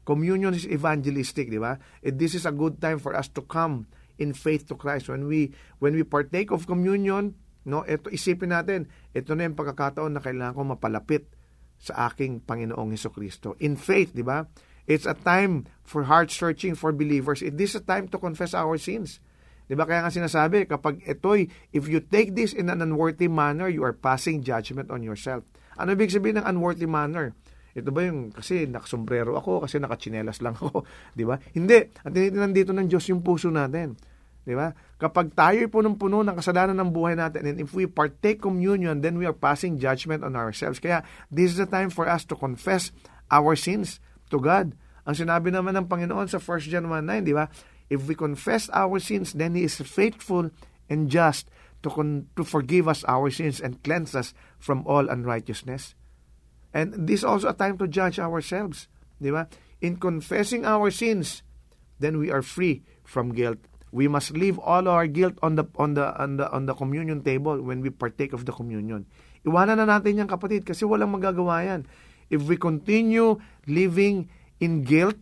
Communion 0.08 0.56
is 0.56 0.64
evangelistic, 0.64 1.52
di 1.52 1.60
ba? 1.60 1.76
And 2.00 2.16
this 2.16 2.32
is 2.32 2.48
a 2.48 2.56
good 2.56 2.80
time 2.80 3.04
for 3.04 3.12
us 3.12 3.28
to 3.36 3.44
come 3.44 3.92
in 4.16 4.32
faith 4.32 4.64
to 4.72 4.80
Christ. 4.80 5.12
When 5.12 5.28
we 5.28 5.52
when 5.84 6.00
we 6.00 6.08
partake 6.08 6.48
of 6.56 6.64
communion, 6.64 7.36
No, 7.68 7.84
ito 7.84 8.08
isipin 8.08 8.56
natin, 8.56 8.88
ito 9.12 9.36
na 9.36 9.44
yung 9.44 9.60
pagkakataon 9.60 10.16
na 10.16 10.24
kailangan 10.24 10.56
ko 10.56 10.62
mapalapit 10.64 11.28
sa 11.76 12.08
aking 12.08 12.42
Panginoong 12.48 12.96
Heso 12.96 13.12
Kristo. 13.12 13.60
In 13.60 13.76
faith, 13.76 14.16
di 14.16 14.24
ba? 14.24 14.48
It's 14.88 15.04
a 15.04 15.14
time 15.14 15.68
for 15.84 16.08
heart 16.08 16.32
searching 16.32 16.80
for 16.80 16.96
believers. 16.96 17.44
It 17.44 17.60
is 17.60 17.76
a 17.76 17.84
time 17.84 18.08
to 18.16 18.18
confess 18.18 18.56
our 18.56 18.80
sins. 18.80 19.20
Di 19.68 19.76
ba 19.76 19.84
kaya 19.84 20.00
nga 20.00 20.16
sinasabi, 20.16 20.64
kapag 20.64 21.04
ito'y, 21.04 21.52
if 21.76 21.92
you 21.92 22.00
take 22.00 22.32
this 22.32 22.56
in 22.56 22.72
an 22.72 22.80
unworthy 22.80 23.28
manner, 23.28 23.68
you 23.68 23.84
are 23.84 23.92
passing 23.92 24.40
judgment 24.40 24.88
on 24.88 25.04
yourself. 25.04 25.44
Ano 25.76 25.92
ibig 25.92 26.16
sabihin 26.16 26.40
ng 26.40 26.48
unworthy 26.48 26.88
manner? 26.88 27.36
Ito 27.76 27.92
ba 27.92 28.08
yung, 28.08 28.32
kasi 28.32 28.64
nakasombrero 28.64 29.36
ako, 29.36 29.68
kasi 29.68 29.78
nakachinelas 29.78 30.40
lang 30.40 30.56
ako, 30.60 30.88
di 31.14 31.28
ba? 31.28 31.36
Hindi. 31.52 31.84
Ang 32.08 32.14
tinitingnan 32.16 32.56
dito 32.56 32.72
ng 32.72 32.88
Diyos 32.88 33.06
yung 33.12 33.20
puso 33.20 33.52
natin. 33.52 34.00
Di 34.48 34.56
ba? 34.56 34.72
Kapag 34.96 35.36
tayo 35.36 35.68
punong-puno 35.68 36.24
ng 36.24 36.40
kasalanan 36.40 36.80
ng 36.80 36.96
buhay 36.96 37.20
natin, 37.20 37.44
and 37.52 37.60
if 37.60 37.76
we 37.76 37.84
partake 37.84 38.40
communion, 38.40 39.04
then 39.04 39.20
we 39.20 39.28
are 39.28 39.36
passing 39.36 39.76
judgment 39.76 40.24
on 40.24 40.40
ourselves. 40.40 40.80
Kaya, 40.80 41.04
this 41.28 41.52
is 41.52 41.60
the 41.60 41.68
time 41.68 41.92
for 41.92 42.08
us 42.08 42.24
to 42.24 42.40
confess 42.40 42.96
our 43.28 43.60
sins 43.60 44.00
to 44.32 44.40
God. 44.40 44.72
Ang 45.04 45.20
sinabi 45.20 45.52
naman 45.52 45.76
ng 45.76 45.92
Panginoon 45.92 46.32
sa 46.32 46.40
1 46.40 46.72
John 46.72 46.88
1.9, 46.88 47.28
di 47.28 47.36
ba? 47.36 47.52
If 47.92 48.08
we 48.08 48.16
confess 48.16 48.72
our 48.72 49.04
sins, 49.04 49.36
then 49.36 49.52
He 49.52 49.68
is 49.68 49.84
faithful 49.84 50.48
and 50.88 51.12
just 51.12 51.52
to, 51.84 51.92
con- 51.92 52.32
to 52.40 52.48
forgive 52.48 52.88
us 52.88 53.04
our 53.04 53.28
sins 53.28 53.60
and 53.60 53.84
cleanse 53.84 54.16
us 54.16 54.32
from 54.56 54.88
all 54.88 55.12
unrighteousness. 55.12 55.92
And 56.72 57.04
this 57.04 57.22
is 57.22 57.28
also 57.28 57.52
a 57.52 57.60
time 57.60 57.76
to 57.84 57.88
judge 57.92 58.16
ourselves. 58.16 58.88
Di 59.20 59.28
ba? 59.28 59.52
In 59.84 60.00
confessing 60.00 60.64
our 60.64 60.88
sins, 60.88 61.44
then 62.00 62.16
we 62.16 62.32
are 62.32 62.44
free 62.44 62.88
from 63.04 63.36
guilt 63.36 63.60
We 63.96 64.12
must 64.12 64.36
leave 64.36 64.60
all 64.60 64.88
our 64.92 65.08
guilt 65.08 65.40
on 65.40 65.56
the 65.56 65.64
on 65.80 65.96
the 65.96 66.12
on 66.20 66.36
the 66.36 66.46
on 66.52 66.68
the 66.68 66.76
communion 66.76 67.24
table 67.24 67.56
when 67.64 67.80
we 67.80 67.88
partake 67.88 68.36
of 68.36 68.44
the 68.44 68.52
communion. 68.52 69.08
Iwanan 69.48 69.80
na 69.80 69.88
natin 69.88 70.20
yan 70.20 70.28
kapatid 70.28 70.68
kasi 70.68 70.84
walang 70.84 71.16
magagawa 71.16 71.64
yan. 71.64 71.88
If 72.28 72.44
we 72.44 72.60
continue 72.60 73.40
living 73.64 74.28
in 74.60 74.84
guilt, 74.84 75.16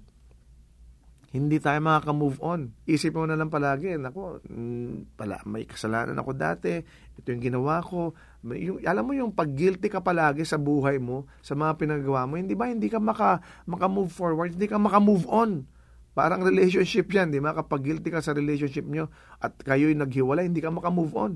hindi 1.36 1.60
tayo 1.60 1.84
makaka-move 1.84 2.40
on. 2.40 2.72
Isip 2.88 3.12
mo 3.12 3.28
na 3.28 3.36
lang 3.36 3.52
palagi, 3.52 4.00
nako, 4.00 4.40
mm, 4.48 5.20
pala, 5.20 5.44
may 5.44 5.68
kasalanan 5.68 6.16
ako 6.16 6.32
dati, 6.32 6.80
ito 7.20 7.28
yung 7.28 7.44
ginawa 7.44 7.84
ko. 7.84 8.16
Yung, 8.48 8.80
alam 8.88 9.04
mo 9.04 9.12
yung 9.12 9.36
pag-guilty 9.36 9.92
ka 9.92 10.00
palagi 10.00 10.48
sa 10.48 10.56
buhay 10.56 10.96
mo, 10.96 11.28
sa 11.44 11.52
mga 11.52 11.76
pinagawa 11.76 12.24
mo, 12.24 12.40
hindi 12.40 12.56
ba 12.56 12.72
hindi 12.72 12.88
ka 12.88 13.04
maka, 13.04 13.44
maka-move 13.68 14.16
forward, 14.16 14.56
hindi 14.56 14.72
ka 14.72 14.80
maka-move 14.80 15.28
on. 15.28 15.68
Parang 16.16 16.42
relationship 16.42 17.12
yan, 17.12 17.30
di 17.30 17.44
ba? 17.44 17.52
Kapag 17.52 17.84
guilty 17.84 18.10
ka 18.10 18.24
sa 18.24 18.32
relationship 18.32 18.88
nyo 18.88 19.12
at 19.44 19.52
kayo'y 19.62 19.94
naghiwalay, 20.00 20.48
hindi 20.48 20.64
ka 20.64 20.72
makamove 20.72 21.14
on. 21.14 21.34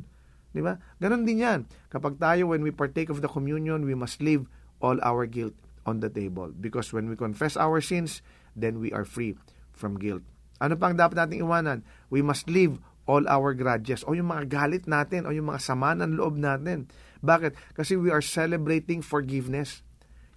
Di 0.55 0.63
ba? 0.63 0.79
Ganon 1.03 1.27
din 1.27 1.43
yan. 1.43 1.67
Kapag 1.91 2.15
tayo, 2.15 2.55
when 2.55 2.63
we 2.63 2.71
partake 2.71 3.11
of 3.11 3.19
the 3.19 3.27
communion, 3.27 3.83
we 3.83 3.93
must 3.93 4.23
leave 4.23 4.47
all 4.79 4.95
our 5.03 5.27
guilt. 5.27 5.53
on 5.89 6.05
the 6.05 6.11
table. 6.13 6.53
Because 6.53 6.93
when 6.93 7.09
we 7.09 7.17
confess 7.17 7.57
our 7.57 7.81
sins, 7.81 8.21
then 8.53 8.77
we 8.77 8.93
are 8.93 9.03
free 9.03 9.33
from 9.73 9.97
guilt. 9.97 10.21
Ano 10.61 10.77
pang 10.77 10.93
dapat 10.93 11.17
nating 11.17 11.41
iwanan? 11.41 11.81
We 12.13 12.21
must 12.21 12.45
leave 12.45 12.77
all 13.09 13.25
our 13.25 13.57
grudges 13.57 14.05
o 14.05 14.13
yung 14.13 14.29
mga 14.29 14.53
galit 14.53 14.85
natin 14.85 15.25
o 15.25 15.33
yung 15.33 15.49
mga 15.49 15.65
sama 15.65 15.97
ng 15.97 16.13
loob 16.13 16.37
natin. 16.37 16.85
Bakit? 17.25 17.57
Kasi 17.73 17.97
we 17.97 18.13
are 18.13 18.21
celebrating 18.21 19.01
forgiveness. 19.01 19.81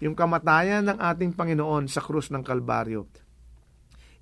Yung 0.00 0.16
kamatayan 0.16 0.88
ng 0.88 0.98
ating 0.98 1.37
Panginoon 1.37 1.87
sa 1.87 2.00
krus 2.00 2.33
ng 2.33 2.42
Kalbaryo. 2.42 3.07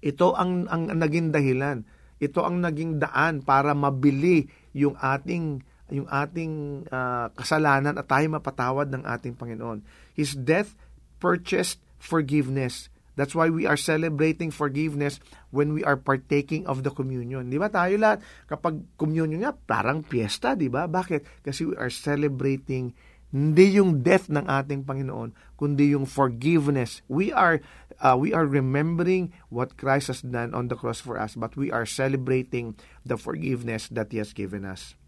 Ito 0.01 0.37
ang, 0.37 0.67
ang 0.69 0.89
naging 0.91 1.33
dahilan. 1.33 1.85
Ito 2.21 2.45
ang 2.45 2.61
naging 2.61 3.01
daan 3.01 3.41
para 3.41 3.73
mabili 3.73 4.49
yung 4.77 4.97
ating 4.97 5.65
yung 5.91 6.07
ating 6.07 6.87
uh, 6.87 7.35
kasalanan 7.35 7.99
at 7.99 8.07
tayo 8.07 8.23
mapatawad 8.31 8.95
ng 8.95 9.03
ating 9.03 9.35
Panginoon. 9.35 9.83
His 10.15 10.39
death 10.39 10.79
purchased 11.19 11.83
forgiveness. 11.99 12.89
That's 13.19 13.35
why 13.35 13.51
we 13.51 13.67
are 13.67 13.77
celebrating 13.77 14.55
forgiveness 14.55 15.19
when 15.51 15.75
we 15.75 15.83
are 15.83 15.99
partaking 15.99 16.65
of 16.71 16.87
the 16.87 16.95
communion. 16.95 17.51
Di 17.51 17.59
ba 17.59 17.69
tayo 17.69 17.99
lahat, 17.99 18.23
kapag 18.47 18.81
communion 18.97 19.45
nga, 19.45 19.53
parang 19.53 20.01
piyesta, 20.07 20.55
di 20.55 20.71
ba? 20.71 20.87
Bakit? 20.87 21.45
Kasi 21.45 21.69
we 21.69 21.77
are 21.77 21.93
celebrating 21.93 22.95
hindi 23.31 23.79
yung 23.79 24.03
death 24.03 24.27
ng 24.27 24.47
ating 24.47 24.83
Panginoon, 24.87 25.35
kundi 25.55 25.95
yung 25.95 26.07
forgiveness. 26.07 27.03
We 27.07 27.31
are 27.31 27.63
uh, 28.03 28.19
we 28.19 28.35
are 28.35 28.47
remembering 28.47 29.31
what 29.51 29.79
Christ 29.79 30.11
has 30.11 30.21
done 30.23 30.51
on 30.53 30.67
the 30.67 30.77
cross 30.77 30.99
for 30.99 31.19
us, 31.19 31.39
but 31.39 31.55
we 31.55 31.71
are 31.71 31.87
celebrating 31.87 32.75
the 33.07 33.15
forgiveness 33.15 33.87
that 33.95 34.11
He 34.11 34.19
has 34.19 34.35
given 34.35 34.67
us 34.67 34.99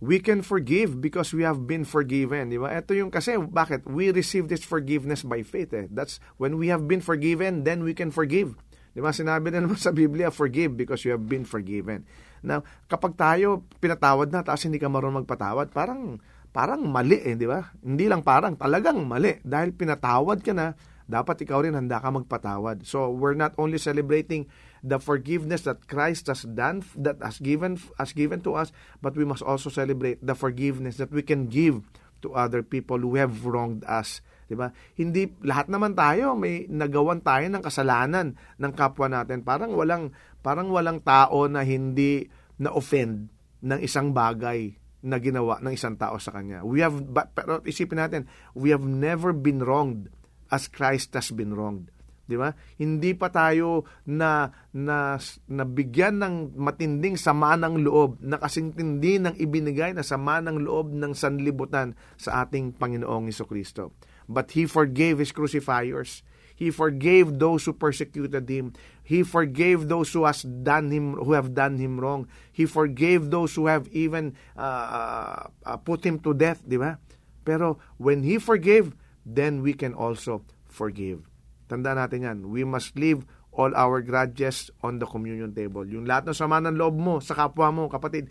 we 0.00 0.18
can 0.18 0.40
forgive 0.40 0.98
because 0.98 1.30
we 1.36 1.44
have 1.44 1.68
been 1.68 1.84
forgiven. 1.84 2.48
Di 2.48 2.56
ba? 2.56 2.72
Ito 2.72 2.96
yung 2.96 3.12
kasi, 3.12 3.36
bakit? 3.36 3.84
We 3.84 4.08
receive 4.10 4.48
this 4.48 4.64
forgiveness 4.64 5.22
by 5.22 5.44
faith. 5.44 5.76
Eh. 5.76 5.86
That's 5.92 6.18
when 6.40 6.56
we 6.56 6.72
have 6.72 6.88
been 6.88 7.04
forgiven, 7.04 7.68
then 7.68 7.84
we 7.84 7.92
can 7.92 8.08
forgive. 8.08 8.56
Di 8.96 9.04
ba? 9.04 9.12
Sinabi 9.12 9.52
na 9.52 9.60
naman 9.62 9.76
sa 9.84 9.92
Biblia, 9.92 10.32
forgive 10.32 10.74
because 10.74 11.04
you 11.04 11.12
have 11.12 11.28
been 11.28 11.44
forgiven. 11.44 12.08
Now, 12.40 12.64
kapag 12.88 13.20
tayo 13.20 13.68
pinatawad 13.78 14.32
na, 14.32 14.40
tapos 14.40 14.64
hindi 14.64 14.80
ka 14.80 14.88
marunong 14.88 15.28
magpatawad, 15.28 15.68
parang, 15.70 16.16
parang 16.50 16.86
mali 16.86 17.18
eh, 17.22 17.34
di 17.38 17.46
ba? 17.46 17.62
Hindi 17.82 18.10
lang 18.10 18.26
parang, 18.26 18.58
talagang 18.58 19.02
mali. 19.06 19.38
Dahil 19.42 19.74
pinatawad 19.74 20.42
ka 20.42 20.52
na, 20.54 20.74
dapat 21.10 21.42
ikaw 21.42 21.66
rin 21.66 21.74
handa 21.74 21.98
ka 21.98 22.10
magpatawad. 22.10 22.86
So, 22.86 23.10
we're 23.10 23.38
not 23.38 23.54
only 23.58 23.82
celebrating 23.82 24.46
the 24.86 25.02
forgiveness 25.02 25.66
that 25.66 25.90
Christ 25.90 26.30
has 26.30 26.46
done, 26.46 26.86
that 26.94 27.18
has 27.18 27.42
given, 27.42 27.78
has 27.98 28.14
given 28.14 28.42
to 28.46 28.54
us, 28.54 28.70
but 29.02 29.18
we 29.18 29.26
must 29.26 29.42
also 29.42 29.70
celebrate 29.70 30.22
the 30.22 30.38
forgiveness 30.38 30.98
that 31.02 31.10
we 31.10 31.26
can 31.26 31.50
give 31.50 31.82
to 32.22 32.34
other 32.36 32.62
people 32.62 33.00
who 33.00 33.18
have 33.18 33.42
wronged 33.42 33.82
us. 33.90 34.22
Diba? 34.50 34.74
Hindi 34.98 35.30
lahat 35.46 35.70
naman 35.70 35.94
tayo 35.94 36.34
may 36.34 36.66
nagawan 36.66 37.22
tayo 37.22 37.46
ng 37.46 37.62
kasalanan 37.62 38.34
ng 38.58 38.72
kapwa 38.74 39.06
natin. 39.06 39.46
Parang 39.46 39.78
walang 39.78 40.10
parang 40.42 40.74
walang 40.74 40.98
tao 40.98 41.46
na 41.46 41.62
hindi 41.62 42.26
na 42.58 42.74
offend 42.74 43.30
ng 43.62 43.78
isang 43.78 44.10
bagay 44.10 44.79
na 45.00 45.16
ginawa 45.16 45.60
ng 45.64 45.72
isang 45.72 45.96
tao 45.96 46.20
sa 46.20 46.32
kanya. 46.32 46.60
We 46.64 46.84
have 46.84 47.00
but, 47.12 47.32
pero 47.32 47.64
isipin 47.64 48.00
natin, 48.00 48.22
we 48.52 48.72
have 48.72 48.84
never 48.84 49.32
been 49.32 49.64
wronged 49.64 50.12
as 50.52 50.68
Christ 50.68 51.16
has 51.16 51.32
been 51.32 51.56
wronged. 51.56 51.88
Di 52.30 52.38
ba? 52.38 52.54
Hindi 52.78 53.10
pa 53.18 53.26
tayo 53.26 53.82
na, 54.06 54.54
na 54.70 55.18
nabigyan 55.50 56.22
ng 56.22 56.34
matinding 56.54 57.18
sama 57.18 57.58
ng 57.58 57.82
loob, 57.82 58.22
na 58.22 58.38
kasintindi 58.38 59.18
ng 59.18 59.34
ibinigay 59.34 59.90
na 59.90 60.06
sama 60.06 60.38
ng 60.38 60.62
loob 60.62 60.94
ng 60.94 61.10
sanlibutan 61.10 61.98
sa 62.14 62.46
ating 62.46 62.78
Panginoong 62.78 63.26
Iso 63.26 63.50
Kristo. 63.50 63.90
But 64.30 64.54
He 64.54 64.70
forgave 64.70 65.18
His 65.18 65.34
crucifiers. 65.34 66.22
He 66.54 66.70
forgave 66.70 67.42
those 67.42 67.66
who 67.66 67.74
persecuted 67.74 68.46
Him. 68.46 68.78
He 69.10 69.26
forgave 69.26 69.90
those 69.90 70.14
who 70.14 70.22
has 70.22 70.46
done 70.46 70.94
him 70.94 71.18
who 71.18 71.34
have 71.34 71.50
done 71.50 71.82
him 71.82 71.98
wrong. 71.98 72.30
He 72.54 72.62
forgave 72.62 73.34
those 73.34 73.58
who 73.58 73.66
have 73.66 73.90
even 73.90 74.38
uh, 74.54 75.50
uh, 75.66 75.76
put 75.82 76.06
him 76.06 76.22
to 76.22 76.30
death, 76.30 76.62
di 76.62 76.78
ba? 76.78 77.02
Pero 77.42 77.82
when 77.98 78.22
he 78.22 78.38
forgave, 78.38 78.94
then 79.26 79.66
we 79.66 79.74
can 79.74 79.98
also 79.98 80.46
forgive. 80.70 81.26
Tandaan 81.66 81.98
natin 81.98 82.22
yan. 82.22 82.38
We 82.54 82.62
must 82.62 82.94
leave 82.94 83.26
all 83.50 83.74
our 83.74 83.98
grudges 83.98 84.70
on 84.78 85.02
the 85.02 85.10
communion 85.10 85.58
table. 85.58 85.82
Yung 85.90 86.06
lahat 86.06 86.30
ng 86.30 86.38
sama 86.38 86.62
ng 86.62 86.78
loob 86.78 86.94
mo 86.94 87.18
sa 87.18 87.34
kapwa 87.34 87.74
mo, 87.74 87.90
kapatid, 87.90 88.30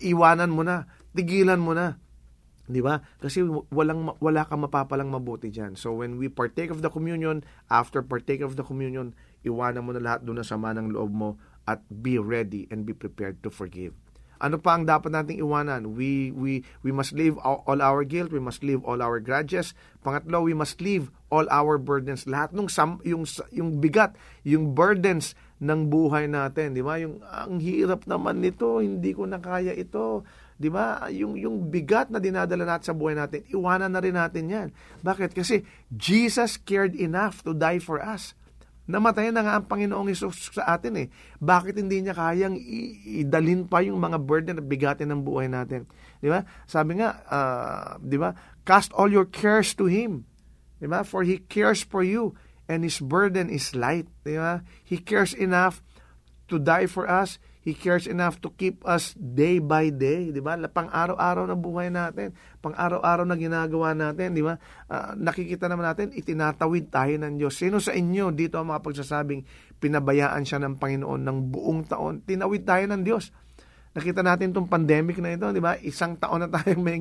iwanan 0.00 0.48
mo 0.48 0.64
na, 0.64 0.88
tigilan 1.12 1.60
mo 1.60 1.76
na. 1.76 2.00
Di 2.64 2.80
ba? 2.80 3.04
Kasi 3.20 3.44
walang, 3.68 4.16
wala 4.16 4.48
kang 4.48 4.64
mapapalang 4.64 5.12
mabuti 5.12 5.52
dyan. 5.52 5.76
So 5.76 5.92
when 6.00 6.16
we 6.16 6.32
partake 6.32 6.72
of 6.72 6.80
the 6.80 6.88
communion, 6.88 7.44
after 7.68 8.00
partake 8.00 8.40
of 8.40 8.56
the 8.56 8.64
communion, 8.64 9.12
iwanan 9.46 9.84
mo 9.84 9.90
na 9.94 10.02
lahat 10.02 10.20
doon 10.24 10.40
na 10.40 10.46
sama 10.46 10.72
ng 10.74 10.92
loob 10.92 11.12
mo 11.12 11.30
at 11.68 11.80
be 11.88 12.16
ready 12.18 12.66
and 12.68 12.84
be 12.84 12.96
prepared 12.96 13.38
to 13.44 13.48
forgive. 13.52 13.94
Ano 14.40 14.56
pa 14.56 14.72
ang 14.72 14.88
dapat 14.88 15.12
nating 15.12 15.44
iwanan? 15.44 15.92
We, 15.92 16.32
we, 16.32 16.64
we 16.80 16.96
must 16.96 17.12
leave 17.12 17.36
all, 17.44 17.60
our 17.68 18.08
guilt, 18.08 18.32
we 18.32 18.40
must 18.40 18.64
leave 18.64 18.80
all 18.88 19.04
our 19.04 19.20
grudges. 19.20 19.76
Pangatlo, 20.00 20.48
we 20.48 20.56
must 20.56 20.80
leave 20.80 21.12
all 21.28 21.44
our 21.52 21.76
burdens. 21.76 22.24
Lahat 22.24 22.56
ng 22.56 22.64
sam, 22.72 23.04
yung, 23.04 23.28
yung 23.52 23.84
bigat, 23.84 24.16
yung 24.40 24.72
burdens 24.72 25.36
ng 25.60 25.92
buhay 25.92 26.24
natin. 26.24 26.72
Di 26.72 26.80
ba? 26.80 26.96
Yung, 26.96 27.20
ang 27.20 27.60
hirap 27.60 28.08
naman 28.08 28.40
nito, 28.40 28.80
hindi 28.80 29.12
ko 29.12 29.28
na 29.28 29.36
kaya 29.44 29.76
ito. 29.76 30.24
Di 30.56 30.72
ba? 30.72 31.04
Yung, 31.12 31.36
yung 31.36 31.68
bigat 31.68 32.08
na 32.08 32.16
dinadala 32.16 32.64
natin 32.64 32.92
sa 32.92 32.96
buhay 32.96 33.12
natin, 33.12 33.44
iwanan 33.52 33.92
na 33.92 34.00
rin 34.00 34.16
natin 34.16 34.48
yan. 34.48 34.68
Bakit? 35.04 35.36
Kasi 35.36 35.68
Jesus 35.92 36.56
cared 36.56 36.96
enough 36.96 37.44
to 37.44 37.52
die 37.52 37.80
for 37.80 38.00
us. 38.00 38.32
Namatay 38.90 39.30
na 39.30 39.46
nga 39.46 39.54
ang 39.56 39.66
Panginoong 39.70 40.10
Isus 40.10 40.50
sa 40.50 40.74
atin 40.74 40.98
eh. 40.98 41.06
Bakit 41.38 41.78
hindi 41.78 42.02
niya 42.02 42.18
kayang 42.18 42.58
idalin 43.06 43.70
pa 43.70 43.80
yung 43.86 44.02
mga 44.02 44.18
burden 44.18 44.58
at 44.58 44.66
bigatin 44.66 45.14
ng 45.14 45.22
buhay 45.22 45.46
natin? 45.46 45.86
Di 46.18 46.26
ba? 46.26 46.42
Sabi 46.66 46.98
nga, 46.98 47.22
uh, 47.30 48.02
di 48.02 48.18
ba? 48.18 48.34
Cast 48.66 48.90
all 48.98 49.08
your 49.08 49.30
cares 49.30 49.72
to 49.78 49.86
Him. 49.86 50.26
Di 50.82 50.90
ba? 50.90 51.06
For 51.06 51.22
He 51.22 51.38
cares 51.46 51.86
for 51.86 52.02
you 52.02 52.34
and 52.66 52.82
His 52.82 52.98
burden 52.98 53.46
is 53.46 53.72
light. 53.78 54.10
Di 54.26 54.34
ba? 54.34 54.66
He 54.82 54.98
cares 54.98 55.32
enough 55.32 55.80
to 56.50 56.58
die 56.58 56.90
for 56.90 57.06
us. 57.06 57.38
He 57.60 57.76
cares 57.76 58.08
enough 58.08 58.40
to 58.40 58.48
keep 58.56 58.80
us 58.88 59.12
day 59.20 59.60
by 59.60 59.92
day, 59.92 60.32
di 60.32 60.40
ba? 60.40 60.56
Pang 60.72 60.88
araw-araw 60.88 61.44
na 61.44 61.52
buhay 61.52 61.92
natin, 61.92 62.32
pang 62.64 62.72
araw-araw 62.72 63.28
na 63.28 63.36
ginagawa 63.36 63.92
natin, 63.92 64.32
di 64.32 64.40
ba? 64.40 64.56
Uh, 64.88 65.12
nakikita 65.20 65.68
naman 65.68 65.84
natin, 65.84 66.08
itinatawid 66.16 66.88
tayo 66.88 67.20
ng 67.20 67.36
Diyos. 67.36 67.52
Sino 67.52 67.76
sa 67.76 67.92
inyo 67.92 68.32
dito 68.32 68.56
ang 68.56 68.72
mga 68.72 68.80
pagsasabing 68.80 69.44
pinabayaan 69.76 70.40
siya 70.40 70.56
ng 70.64 70.80
Panginoon 70.80 71.20
ng 71.20 71.38
buong 71.52 71.84
taon? 71.84 72.24
Tinawid 72.24 72.64
tayo 72.64 72.88
ng 72.88 73.04
Diyos. 73.04 73.28
Nakita 73.92 74.24
natin 74.24 74.56
itong 74.56 74.70
pandemic 74.70 75.20
na 75.20 75.36
ito, 75.36 75.44
di 75.52 75.60
ba? 75.60 75.76
Isang 75.84 76.16
taon 76.16 76.40
na 76.40 76.48
tayong 76.48 76.80
may 76.86 76.96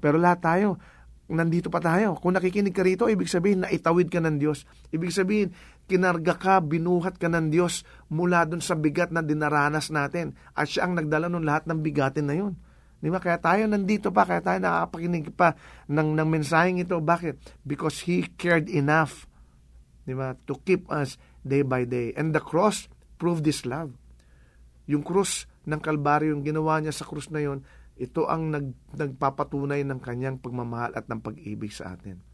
Pero 0.00 0.16
lahat 0.16 0.40
tayo, 0.40 0.80
nandito 1.28 1.68
pa 1.68 1.84
tayo. 1.84 2.16
Kung 2.16 2.32
nakikinig 2.32 2.72
ka 2.72 2.80
rito, 2.80 3.04
ibig 3.12 3.28
sabihin 3.28 3.60
na 3.60 3.68
itawid 3.68 4.08
ka 4.08 4.24
ng 4.24 4.40
Diyos. 4.40 4.64
Ibig 4.88 5.12
sabihin, 5.12 5.52
kinarga 5.88 6.36
ka, 6.36 6.60
binuhat 6.60 7.16
ka 7.16 7.32
ng 7.32 7.48
Diyos 7.48 7.82
mula 8.12 8.44
dun 8.44 8.60
sa 8.60 8.76
bigat 8.76 9.08
na 9.08 9.24
dinaranas 9.24 9.88
natin. 9.88 10.36
At 10.52 10.68
siya 10.68 10.84
ang 10.84 11.00
nagdala 11.00 11.32
ng 11.32 11.42
lahat 11.42 11.64
ng 11.64 11.80
bigatin 11.80 12.28
na 12.28 12.36
yun. 12.36 12.54
Di 13.00 13.08
ba? 13.08 13.18
Kaya 13.18 13.40
tayo 13.40 13.64
nandito 13.64 14.12
pa, 14.12 14.28
kaya 14.28 14.44
tayo 14.44 14.58
nakakapakinig 14.60 15.32
pa 15.32 15.56
ng, 15.88 16.18
ng 16.18 16.28
mensaheng 16.28 16.78
ito. 16.82 17.00
Bakit? 17.00 17.64
Because 17.64 18.04
He 18.04 18.28
cared 18.36 18.68
enough 18.68 19.28
di 20.08 20.16
ba, 20.16 20.32
to 20.48 20.56
keep 20.64 20.88
us 20.88 21.20
day 21.44 21.60
by 21.60 21.84
day. 21.84 22.16
And 22.16 22.32
the 22.32 22.40
cross 22.40 22.88
proved 23.20 23.44
this 23.44 23.68
love. 23.68 23.92
Yung 24.88 25.04
krus 25.04 25.44
ng 25.68 25.84
Kalbaryo, 25.84 26.32
yung 26.32 26.40
ginawa 26.40 26.80
niya 26.80 26.96
sa 26.96 27.04
krus 27.04 27.28
na 27.28 27.44
yon, 27.44 27.60
ito 28.00 28.24
ang 28.24 28.48
nag, 28.48 28.72
nagpapatunay 28.96 29.84
ng 29.84 30.00
kanyang 30.00 30.40
pagmamahal 30.40 30.96
at 30.96 31.04
ng 31.12 31.20
pag-ibig 31.20 31.76
sa 31.76 31.92
atin. 31.92 32.24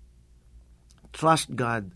Trust 1.10 1.58
God. 1.58 1.90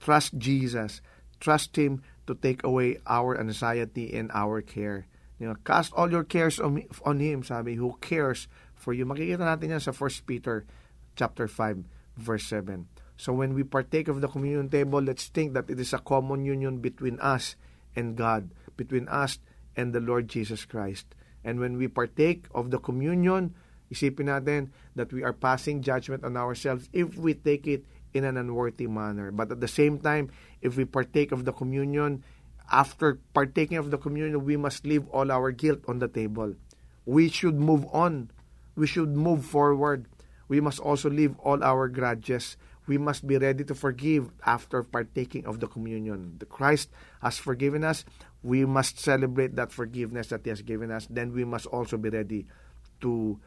Trust 0.00 0.36
Jesus. 0.36 1.00
Trust 1.38 1.76
Him 1.76 2.02
to 2.26 2.34
take 2.34 2.64
away 2.64 2.98
our 3.06 3.38
anxiety 3.38 4.12
and 4.16 4.30
our 4.32 4.60
care. 4.60 5.06
You 5.38 5.48
know, 5.48 5.56
cast 5.64 5.92
all 5.92 6.10
your 6.10 6.24
cares 6.24 6.60
on, 6.60 6.84
on 7.04 7.20
Him, 7.20 7.44
sabi, 7.44 7.76
who 7.76 7.96
cares 8.00 8.48
for 8.74 8.92
you. 8.92 9.04
Makikita 9.04 9.44
natin 9.44 9.76
yan 9.76 9.80
sa 9.80 9.92
1 9.92 10.28
Peter 10.28 10.64
chapter 11.16 11.48
5, 11.48 11.84
verse 12.16 12.44
7. 12.48 12.88
So 13.20 13.36
when 13.36 13.52
we 13.52 13.64
partake 13.64 14.08
of 14.08 14.24
the 14.24 14.28
communion 14.28 14.72
table, 14.72 15.04
let's 15.04 15.28
think 15.28 15.52
that 15.52 15.68
it 15.68 15.76
is 15.76 15.92
a 15.92 16.00
common 16.00 16.44
union 16.44 16.80
between 16.80 17.20
us 17.20 17.56
and 17.92 18.16
God, 18.16 18.52
between 18.80 19.08
us 19.08 19.36
and 19.76 19.92
the 19.92 20.00
Lord 20.00 20.28
Jesus 20.28 20.64
Christ. 20.64 21.04
And 21.44 21.60
when 21.60 21.76
we 21.76 21.88
partake 21.88 22.48
of 22.54 22.72
the 22.72 22.80
communion, 22.80 23.52
isipin 23.92 24.32
natin 24.32 24.72
that 24.96 25.12
we 25.12 25.20
are 25.24 25.36
passing 25.36 25.82
judgment 25.82 26.24
on 26.24 26.36
ourselves 26.36 26.88
if 26.92 27.16
we 27.16 27.34
take 27.34 27.66
it 27.66 27.84
in 28.14 28.24
an 28.24 28.36
unworthy 28.36 28.86
manner. 28.86 29.30
But 29.30 29.52
at 29.52 29.60
the 29.60 29.68
same 29.68 29.98
time, 29.98 30.30
if 30.60 30.76
we 30.76 30.84
partake 30.84 31.32
of 31.32 31.44
the 31.44 31.52
communion, 31.52 32.24
after 32.70 33.18
partaking 33.34 33.78
of 33.78 33.90
the 33.90 33.98
communion, 33.98 34.44
we 34.44 34.56
must 34.56 34.86
leave 34.86 35.08
all 35.08 35.30
our 35.30 35.50
guilt 35.50 35.80
on 35.88 35.98
the 35.98 36.08
table. 36.08 36.54
We 37.06 37.28
should 37.28 37.58
move 37.58 37.86
on. 37.92 38.30
We 38.76 38.86
should 38.86 39.16
move 39.16 39.44
forward. 39.44 40.06
We 40.48 40.60
must 40.60 40.80
also 40.80 41.10
leave 41.10 41.38
all 41.40 41.62
our 41.62 41.88
grudges. 41.88 42.56
we 42.90 42.98
must 42.98 43.22
be 43.22 43.38
ready 43.38 43.62
to 43.62 43.74
forgive 43.74 44.34
after 44.42 44.82
partaking 44.82 45.46
of 45.46 45.60
the 45.62 45.70
communion. 45.70 46.34
The 46.42 46.46
Christ 46.50 46.90
has 47.22 47.38
forgiven 47.38 47.84
us. 47.84 48.04
We 48.42 48.66
must 48.66 48.98
celebrate 48.98 49.54
that 49.54 49.70
forgiveness 49.70 50.34
that 50.34 50.42
He 50.42 50.50
has 50.50 50.62
given 50.62 50.90
us. 50.90 51.06
Then 51.06 51.30
we 51.30 51.46
must 51.46 51.66
also 51.70 51.94
be 51.96 52.10
ready 52.10 52.50
to 53.00 53.38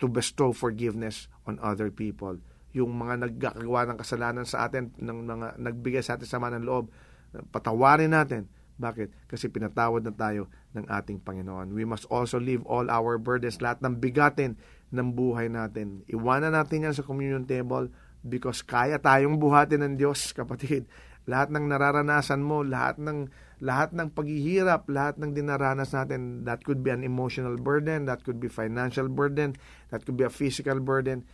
to 0.00 0.06
bestow 0.08 0.52
forgiveness 0.52 1.28
on 1.46 1.56
other 1.64 1.88
people. 1.88 2.44
Yung 2.74 2.90
mga 2.90 3.26
naggagawa 3.26 3.86
ng 3.88 3.98
kasalanan 3.98 4.46
sa 4.46 4.66
atin, 4.66 4.90
ng 4.98 5.18
mga 5.24 5.48
nagbigay 5.62 6.02
sa 6.02 6.18
atin 6.18 6.26
sama 6.26 6.50
ng 6.52 6.66
loob, 6.66 6.90
patawarin 7.54 8.10
natin. 8.10 8.50
Bakit? 8.74 9.30
Kasi 9.30 9.46
pinatawad 9.46 10.02
na 10.02 10.10
tayo 10.10 10.50
ng 10.74 10.90
ating 10.90 11.22
Panginoon. 11.22 11.70
We 11.70 11.86
must 11.86 12.10
also 12.10 12.42
leave 12.42 12.66
all 12.66 12.90
our 12.90 13.22
burdens, 13.22 13.62
lahat 13.62 13.78
ng 13.86 14.02
bigatin 14.02 14.58
ng 14.90 15.14
buhay 15.14 15.46
natin. 15.46 16.02
Iwanan 16.10 16.58
natin 16.58 16.90
yan 16.90 16.94
sa 16.94 17.06
communion 17.06 17.46
table 17.46 17.90
because 18.26 18.66
kaya 18.66 18.98
tayong 18.98 19.38
buhatin 19.38 19.86
ng 19.86 19.94
Diyos, 19.94 20.30
kapatid. 20.38 20.90
Lahat 21.24 21.48
ng 21.54 21.70
nararanasan 21.70 22.42
mo, 22.42 22.60
lahat 22.66 23.00
ng 23.00 23.30
lahat 23.64 23.96
ng 23.96 24.12
paghihirap, 24.12 24.90
lahat 24.92 25.16
ng 25.16 25.32
dinaranas 25.32 25.94
natin, 25.96 26.44
that 26.44 26.60
could 26.66 26.84
be 26.84 26.92
an 26.92 27.00
emotional 27.00 27.56
burden, 27.56 28.04
that 28.04 28.20
could 28.20 28.36
be 28.36 28.50
financial 28.50 29.08
burden, 29.08 29.56
that 29.88 30.04
could 30.04 30.20
be 30.20 30.26
a 30.26 30.32
physical 30.32 30.76
burden, 30.84 31.24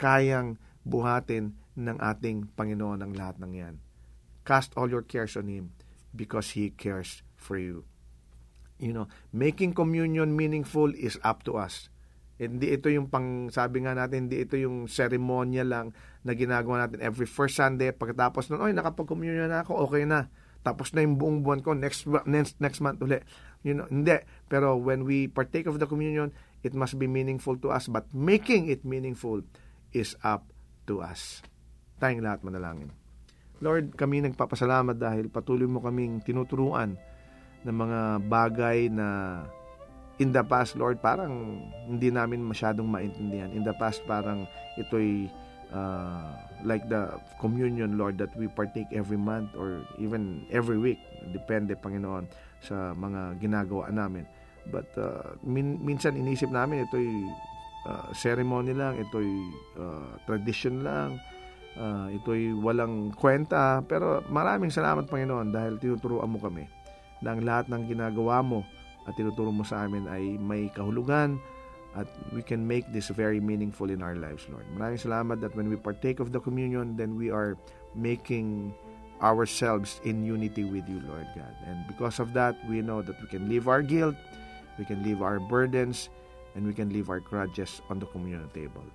kayang 0.00 0.56
buhatin 0.84 1.56
ng 1.74 1.96
ating 1.98 2.54
Panginoon 2.54 3.02
ang 3.02 3.12
lahat 3.16 3.40
ng 3.40 3.52
yan. 3.52 3.74
Cast 4.44 4.76
all 4.76 4.92
your 4.92 5.02
cares 5.02 5.34
on 5.34 5.48
Him 5.48 5.72
because 6.12 6.54
He 6.54 6.70
cares 6.70 7.24
for 7.34 7.56
you. 7.56 7.88
You 8.78 8.92
know, 8.92 9.08
making 9.32 9.72
communion 9.72 10.36
meaningful 10.36 10.92
is 10.92 11.16
up 11.24 11.42
to 11.48 11.56
us. 11.56 11.88
Hindi 12.34 12.74
ito 12.74 12.90
yung 12.90 13.08
pang, 13.08 13.48
sabi 13.48 13.86
nga 13.86 13.94
natin, 13.94 14.26
hindi 14.26 14.42
ito 14.42 14.58
yung 14.58 14.90
seremonya 14.90 15.62
lang 15.62 15.94
na 16.26 16.34
ginagawa 16.34 16.84
natin 16.84 16.98
every 17.00 17.30
first 17.30 17.54
Sunday. 17.56 17.94
Pagkatapos 17.94 18.50
nun, 18.50 18.60
oy, 18.60 18.74
nakapag-communion 18.74 19.48
na 19.48 19.62
ako, 19.62 19.86
okay 19.86 20.02
na. 20.04 20.28
Tapos 20.66 20.90
na 20.96 21.04
yung 21.04 21.20
buong 21.20 21.44
buwan 21.46 21.60
ko, 21.62 21.76
next, 21.76 22.08
next, 22.26 22.58
next 22.58 22.82
month 22.82 22.98
uli. 23.04 23.22
You 23.62 23.78
know, 23.78 23.86
hindi. 23.86 24.18
Pero 24.50 24.74
when 24.74 25.06
we 25.06 25.30
partake 25.30 25.70
of 25.70 25.78
the 25.78 25.86
communion, 25.86 26.34
it 26.66 26.74
must 26.74 26.98
be 26.98 27.06
meaningful 27.06 27.54
to 27.62 27.70
us. 27.70 27.86
But 27.86 28.10
making 28.10 28.66
it 28.66 28.82
meaningful 28.82 29.46
is 29.94 30.18
up 30.26 30.53
to 30.88 31.04
us. 31.04 31.44
Tayong 31.98 32.24
lahat 32.24 32.44
manalangin. 32.44 32.90
Lord, 33.62 33.94
kami 33.94 34.20
nagpapasalamat 34.24 34.98
dahil 34.98 35.30
patuloy 35.30 35.64
mo 35.64 35.80
kaming 35.80 36.20
tinuturuan 36.20 36.98
ng 37.64 37.76
mga 37.76 38.00
bagay 38.28 38.92
na 38.92 39.40
in 40.18 40.30
the 40.30 40.44
past, 40.44 40.76
Lord, 40.76 41.00
parang 41.00 41.64
hindi 41.88 42.12
namin 42.12 42.44
masyadong 42.44 42.86
maintindihan. 42.86 43.50
In 43.50 43.64
the 43.64 43.74
past, 43.74 44.04
parang 44.04 44.46
ito'y 44.78 45.26
uh, 45.74 46.38
like 46.62 46.86
the 46.86 47.10
communion, 47.40 47.98
Lord, 47.98 48.20
that 48.22 48.30
we 48.38 48.46
partake 48.46 48.86
every 48.94 49.18
month 49.18 49.56
or 49.58 49.82
even 49.98 50.46
every 50.54 50.78
week. 50.78 51.00
Depende, 51.34 51.74
Panginoon, 51.74 52.30
sa 52.62 52.94
mga 52.94 53.40
ginagawa 53.42 53.90
namin. 53.90 54.28
But 54.70 54.88
uh, 54.96 55.36
min- 55.44 55.80
minsan 55.82 56.16
inisip 56.16 56.48
namin 56.48 56.86
ito'y 56.88 57.10
uh, 57.86 58.08
ceremony 58.16 58.72
lang, 58.72 59.00
ito'y 59.00 59.32
uh, 59.78 60.12
tradition 60.24 60.84
lang, 60.84 61.20
uh, 61.76 62.08
ito'y 62.12 62.52
walang 62.56 63.12
kwenta. 63.14 63.84
Pero 63.86 64.24
maraming 64.28 64.72
salamat, 64.72 65.08
Panginoon, 65.08 65.52
dahil 65.52 65.80
tinuturuan 65.80 66.28
mo 66.28 66.38
kami 66.40 66.66
na 67.24 67.36
lahat 67.38 67.72
ng 67.72 67.88
ginagawa 67.88 68.44
mo 68.44 68.60
at 69.08 69.16
tinuturo 69.16 69.52
mo 69.52 69.64
sa 69.64 69.84
amin 69.84 70.08
ay 70.08 70.36
may 70.40 70.68
kahulugan 70.72 71.40
at 71.94 72.10
we 72.34 72.42
can 72.42 72.66
make 72.66 72.84
this 72.90 73.08
very 73.14 73.38
meaningful 73.38 73.88
in 73.88 74.02
our 74.02 74.18
lives, 74.18 74.44
Lord. 74.50 74.66
Maraming 74.74 74.98
salamat 74.98 75.38
that 75.40 75.54
when 75.54 75.70
we 75.70 75.78
partake 75.78 76.18
of 76.18 76.34
the 76.34 76.42
communion, 76.42 76.98
then 76.98 77.14
we 77.14 77.30
are 77.30 77.54
making 77.94 78.74
ourselves 79.22 80.02
in 80.02 80.26
unity 80.26 80.66
with 80.66 80.84
you, 80.90 80.98
Lord 81.06 81.28
God. 81.38 81.54
And 81.70 81.86
because 81.86 82.18
of 82.18 82.34
that, 82.34 82.58
we 82.66 82.82
know 82.82 83.00
that 83.00 83.14
we 83.22 83.30
can 83.30 83.46
leave 83.46 83.70
our 83.70 83.80
guilt, 83.80 84.18
we 84.74 84.84
can 84.84 85.06
leave 85.06 85.22
our 85.22 85.38
burdens, 85.38 86.10
and 86.54 86.66
we 86.66 86.72
can 86.72 86.90
leave 86.90 87.10
our 87.10 87.20
grudges 87.20 87.82
on 87.90 87.98
the 87.98 88.08
communion 88.10 88.46
table. 88.54 88.86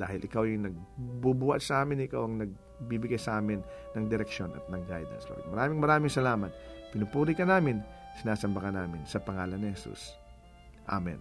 Dahil 0.00 0.24
ikaw 0.24 0.48
yung 0.48 0.72
nagbubuhat 0.72 1.60
sa 1.60 1.84
amin, 1.84 2.08
ikaw 2.08 2.24
ang 2.24 2.40
nagbibigay 2.40 3.20
sa 3.20 3.40
amin 3.40 3.60
ng 3.92 4.04
direksyon 4.08 4.52
at 4.56 4.64
ng 4.72 4.82
guidance, 4.88 5.28
Lord. 5.28 5.44
Maraming 5.52 5.78
maraming 5.80 6.12
salamat. 6.12 6.48
Pinupuri 6.92 7.36
ka 7.36 7.44
namin 7.44 7.84
Sinasamba 8.20 8.60
ka 8.60 8.70
namin 8.72 9.00
sa 9.08 9.22
pangalan 9.22 9.56
ni 9.56 9.72
Jesus. 9.72 10.12
Amen. 10.84 11.20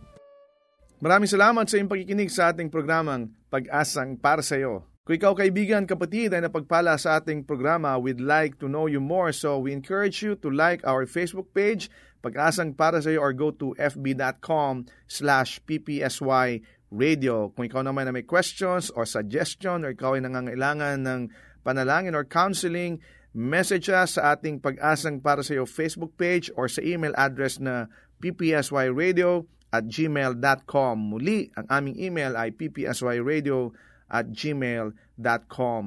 Maraming 1.01 1.29
salamat 1.29 1.65
sa 1.65 1.79
iyong 1.79 1.89
pagkikinig 1.89 2.29
sa 2.29 2.51
ating 2.51 2.69
programang 2.69 3.31
Pag-asang 3.51 4.15
para 4.15 4.39
sa 4.39 4.55
iyo. 4.55 4.87
Kung 5.01 5.17
ikaw 5.17 5.33
kaibigan, 5.33 5.89
kapatid 5.89 6.31
ay 6.31 6.45
napagpala 6.45 6.95
sa 6.95 7.19
ating 7.19 7.43
programa, 7.43 7.97
we'd 7.97 8.21
like 8.21 8.55
to 8.61 8.69
know 8.69 8.85
you 8.85 9.01
more. 9.01 9.33
So 9.33 9.57
we 9.59 9.73
encourage 9.73 10.21
you 10.21 10.37
to 10.39 10.47
like 10.47 10.85
our 10.87 11.09
Facebook 11.09 11.51
page, 11.51 11.91
Pag-asang 12.21 12.77
para 12.77 13.01
sa 13.01 13.09
iyo, 13.09 13.25
or 13.25 13.33
go 13.33 13.49
to 13.49 13.73
fb.com 13.81 14.85
slash 15.09 15.57
ppsy 15.65 16.61
radio. 16.93 17.49
Kung 17.49 17.65
ikaw 17.65 17.81
naman 17.81 18.05
na 18.05 18.13
may 18.13 18.27
questions 18.27 18.93
or 18.93 19.09
suggestion 19.09 19.81
or 19.87 19.97
ikaw 19.97 20.13
ay 20.13 20.21
nangangailangan 20.21 21.01
ng 21.01 21.21
panalangin 21.65 22.13
or 22.13 22.27
counseling, 22.27 23.01
message 23.33 23.87
us 23.89 24.19
sa 24.19 24.35
ating 24.35 24.59
pag-asang 24.59 25.23
para 25.23 25.41
sa 25.41 25.55
iyo 25.55 25.65
Facebook 25.65 26.13
page 26.19 26.51
or 26.59 26.67
sa 26.67 26.83
email 26.83 27.15
address 27.15 27.57
na 27.57 27.87
ppsyradio 28.21 29.47
at 29.71 29.87
gmail.com. 29.87 30.95
Muli, 30.99 31.47
ang 31.55 31.65
aming 31.71 31.97
email 31.97 32.35
ay 32.35 32.51
ppsyradio 32.51 33.71
at 34.11 34.29
gmail.com. 34.35 35.83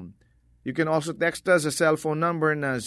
You 0.65 0.73
can 0.73 0.89
also 0.89 1.13
text 1.13 1.45
us 1.53 1.69
sa 1.69 1.73
cellphone 1.93 2.25
number 2.25 2.57
na 2.57 2.81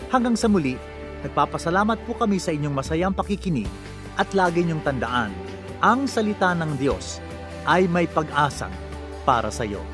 Hanggang 0.10 0.34
sa 0.34 0.50
muli, 0.50 0.74
nagpapasalamat 1.22 2.02
po 2.10 2.18
kami 2.18 2.42
sa 2.42 2.50
inyong 2.50 2.74
masayang 2.74 3.14
pakikinig 3.14 3.70
at 4.18 4.34
lagi 4.34 4.66
niyong 4.66 4.82
tandaan, 4.82 5.32
ang 5.80 6.10
salita 6.10 6.58
ng 6.58 6.74
Diyos 6.82 7.22
ay 7.70 7.86
may 7.86 8.10
pag-asang 8.10 8.74
para 9.22 9.54
sa 9.54 9.62
iyo. 9.64 9.86